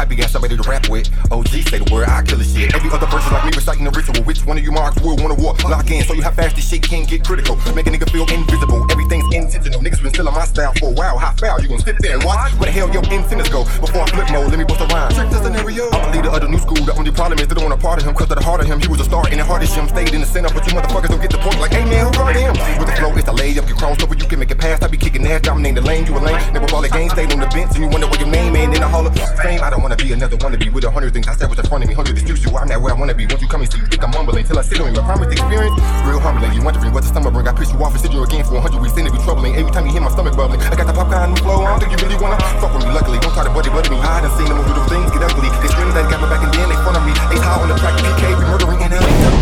happy 0.03 0.17
got 0.17 0.31
somebody 0.31 0.57
to 0.57 0.63
rap 0.67 0.89
with. 0.91 1.07
OG 1.31 1.63
say 1.71 1.79
the 1.79 1.87
word, 1.95 2.11
I 2.11 2.27
kill 2.27 2.39
the 2.39 2.43
shit. 2.43 2.75
Every 2.75 2.91
other 2.91 3.07
person 3.07 3.31
like 3.31 3.47
me 3.47 3.53
reciting 3.55 3.85
the 3.87 3.95
ritual. 3.95 4.19
Which 4.27 4.43
one 4.43 4.59
of 4.59 4.65
you 4.67 4.73
marks 4.75 4.99
will 4.99 5.15
wanna 5.15 5.39
war? 5.39 5.55
Lock 5.63 5.87
in, 5.95 6.03
so 6.03 6.13
you 6.15 6.27
how 6.27 6.35
fast 6.35 6.57
this 6.59 6.67
shit 6.67 6.83
can 6.83 7.07
get 7.07 7.23
critical. 7.23 7.55
Make 7.71 7.87
a 7.87 7.91
nigga 7.95 8.11
feel 8.11 8.27
invisible. 8.27 8.83
Everything's 8.91 9.31
intentional. 9.31 9.79
Niggas 9.79 10.03
been 10.03 10.11
stealing 10.11 10.35
my 10.35 10.43
style 10.45 10.75
for 10.75 10.91
a 10.91 10.95
while. 10.99 11.19
How 11.23 11.31
foul? 11.39 11.63
You 11.63 11.69
gon' 11.69 11.79
sit 11.79 12.03
there 12.03 12.19
and 12.19 12.25
watch? 12.27 12.51
Where 12.59 12.67
the 12.67 12.75
hell 12.75 12.91
your 12.91 13.07
incentives 13.15 13.49
go? 13.49 13.63
Before 13.79 14.03
I 14.03 14.11
flip 14.11 14.27
mode, 14.35 14.51
let 14.51 14.59
me 14.59 14.67
bust 14.67 14.83
a 14.83 14.91
rhyme. 14.91 15.15
Check 15.15 15.31
the 15.31 15.39
scenario. 15.39 15.87
I'm 15.95 16.03
a 16.03 16.11
leader 16.11 16.31
of 16.35 16.41
the 16.43 16.49
new 16.51 16.59
school. 16.59 16.83
The 16.83 16.95
only 16.99 17.15
problem 17.15 17.39
is 17.39 17.47
they 17.47 17.55
don't 17.55 17.71
want 17.71 17.79
a 17.79 17.83
part 17.83 18.03
of 18.03 18.05
him. 18.05 18.15
Cause 18.19 18.27
of 18.27 18.39
the 18.39 18.45
heart 18.45 18.59
of 18.59 18.67
him, 18.67 18.83
he 18.83 18.89
was 18.91 18.99
a 18.99 19.07
star 19.07 19.23
and 19.31 19.39
the 19.39 19.47
hardest 19.47 19.79
him. 19.79 19.87
Stayed 19.87 20.11
in 20.11 20.27
the 20.27 20.27
center, 20.27 20.51
but 20.51 20.67
you 20.67 20.75
motherfuckers 20.75 21.15
don't 21.15 21.23
get 21.23 21.31
the 21.31 21.39
point. 21.39 21.63
Like, 21.63 21.71
hey 21.71 21.87
man, 21.87 22.11
who 22.11 22.13
guarded 22.19 22.43
him? 22.43 22.59
With 22.75 22.91
the 22.91 22.97
flow, 22.99 23.15
it's 23.15 23.31
a 23.31 23.35
layup. 23.39 23.71
You 23.71 23.79
cross 23.79 24.03
over, 24.03 24.19
you 24.19 24.27
can 24.27 24.43
make 24.43 24.51
it 24.51 24.59
past. 24.59 24.83
I 24.83 24.89
be 24.89 24.99
kicking 24.99 25.23
ass, 25.31 25.47
dominating 25.47 25.79
the 25.79 25.87
lane. 25.87 26.07
You 26.11 26.19
a 26.19 26.23
lane. 26.27 26.43
Never 26.51 26.67
ball 26.67 26.83
the 26.83 26.91
game, 26.91 27.09
stayed 27.15 27.31
on 27.31 27.39
the 27.39 27.47
bench, 27.55 27.79
and 27.79 27.87
you 27.87 27.89
wonder 27.89 28.11
what 28.11 28.19
your 28.19 28.29
name 28.29 28.57
ain't 28.57 28.75
in 28.75 28.81
the 28.83 28.89
hall 28.89 29.07
of 29.07 29.15
fame. 29.39 29.63
I 29.63 29.71
don't 29.71 29.83
wanna 29.83 29.92
be 29.97 30.13
another 30.13 30.37
wannabe 30.37 30.73
with 30.73 30.85
a 30.85 30.91
hundred 30.91 31.13
things 31.13 31.29
I 31.29 31.35
said 31.35 31.49
was 31.49 31.59
in 31.59 31.67
front 31.67 31.85
of 31.85 31.89
me. 31.89 31.95
Hundred 31.95 32.17
excuse 32.17 32.45
you. 32.45 32.51
I'm 32.57 32.69
not 32.69 32.81
where 32.81 32.95
I 32.95 32.99
wanna 32.99 33.15
be. 33.15 33.27
Once 33.27 33.43
you 33.43 33.49
come 33.49 33.63
and 33.63 33.71
see, 33.71 33.79
you 33.79 33.87
think 33.87 34.03
I'm 34.03 34.11
mumbling 34.11 34.45
till 34.45 34.59
I 34.59 34.63
sit 34.63 34.81
on 34.81 34.95
you. 34.95 35.01
I 35.01 35.05
promise 35.05 35.33
experience, 35.33 35.75
real 36.07 36.21
humbling. 36.21 36.53
You 36.53 36.63
wondering 36.63 36.93
what 36.93 37.03
the 37.03 37.11
stomach 37.11 37.33
bring? 37.33 37.49
I 37.49 37.53
piss 37.53 37.73
you 37.73 37.79
off 37.83 37.93
and 37.93 38.01
sit 38.01 38.13
you 38.13 38.23
again 38.23 38.45
for 38.45 38.57
a 38.57 38.63
hundred 38.63 38.81
weeks. 38.81 38.95
Then 38.95 39.07
it 39.07 39.13
be 39.13 39.19
troubling. 39.27 39.57
Every 39.57 39.73
time 39.73 39.87
you 39.87 39.93
hear 39.93 40.01
my 40.01 40.13
stomach 40.13 40.37
bubbling, 40.37 40.61
I 40.63 40.77
got 40.77 40.87
the 40.87 40.95
popcorn 40.95 41.37
flow. 41.43 41.67
I 41.67 41.75
don't 41.75 41.81
think 41.81 41.93
you 41.93 42.01
really 42.05 42.19
wanna 42.21 42.39
fuck 42.63 42.73
with 42.73 42.87
me. 42.87 42.93
Luckily, 42.93 43.19
don't 43.21 43.35
try 43.35 43.45
to 43.45 43.53
buddy 43.53 43.71
buddy 43.71 43.91
me. 43.91 43.99
I 44.01 44.23
done 44.23 44.33
seen 44.39 44.49
them 44.49 44.63
do 44.63 44.83
things 44.89 45.11
get 45.11 45.23
ugly. 45.27 45.51
They 45.61 45.69
screaming 45.69 45.95
that 45.99 46.09
got 46.09 46.21
my 46.23 46.29
back 46.31 46.43
and 46.47 46.53
then 46.55 46.69
they 46.71 46.79
front 46.81 46.97
of 46.97 47.05
me. 47.05 47.13
Ace 47.35 47.43
high 47.43 47.61
on 47.61 47.69
the 47.69 47.77
track, 47.77 47.99
PK 47.99 48.23
be 48.39 48.45
murdering 48.49 48.81
in 48.81 48.91
LA. 48.95 49.42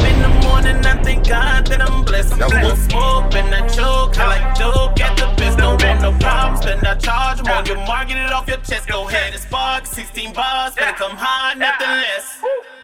Thank 1.03 1.29
God 1.29 1.67
that 1.67 1.81
I'm 1.81 2.05
blessed. 2.05 2.39
Was 2.39 2.53
won't 2.53 2.79
smoke, 2.79 3.35
and 3.35 3.55
I 3.55 3.67
choke. 3.69 4.19
I 4.19 4.27
like 4.27 4.59
dope, 4.59 4.97
get 4.97 5.17
the 5.17 5.27
best. 5.37 5.59
Don't 5.59 5.83
want 5.83 6.01
no 6.03 6.13
problems, 6.19 6.65
then 6.65 6.85
I 6.85 6.95
charge 6.95 7.45
more. 7.45 7.63
You 7.65 7.77
mark 7.87 8.11
it 8.11 8.33
off 8.33 8.49
your 8.49 8.59
chest, 8.59 8.89
go 8.89 9.09
ahead 9.09 9.33
and 9.33 9.43
spark. 9.43 9.87
16 9.87 10.33
bars, 10.33 10.75
better 10.75 10.97
come 10.97 11.17
hard, 11.17 11.59
nothing 11.59 11.89
less. 11.89 12.80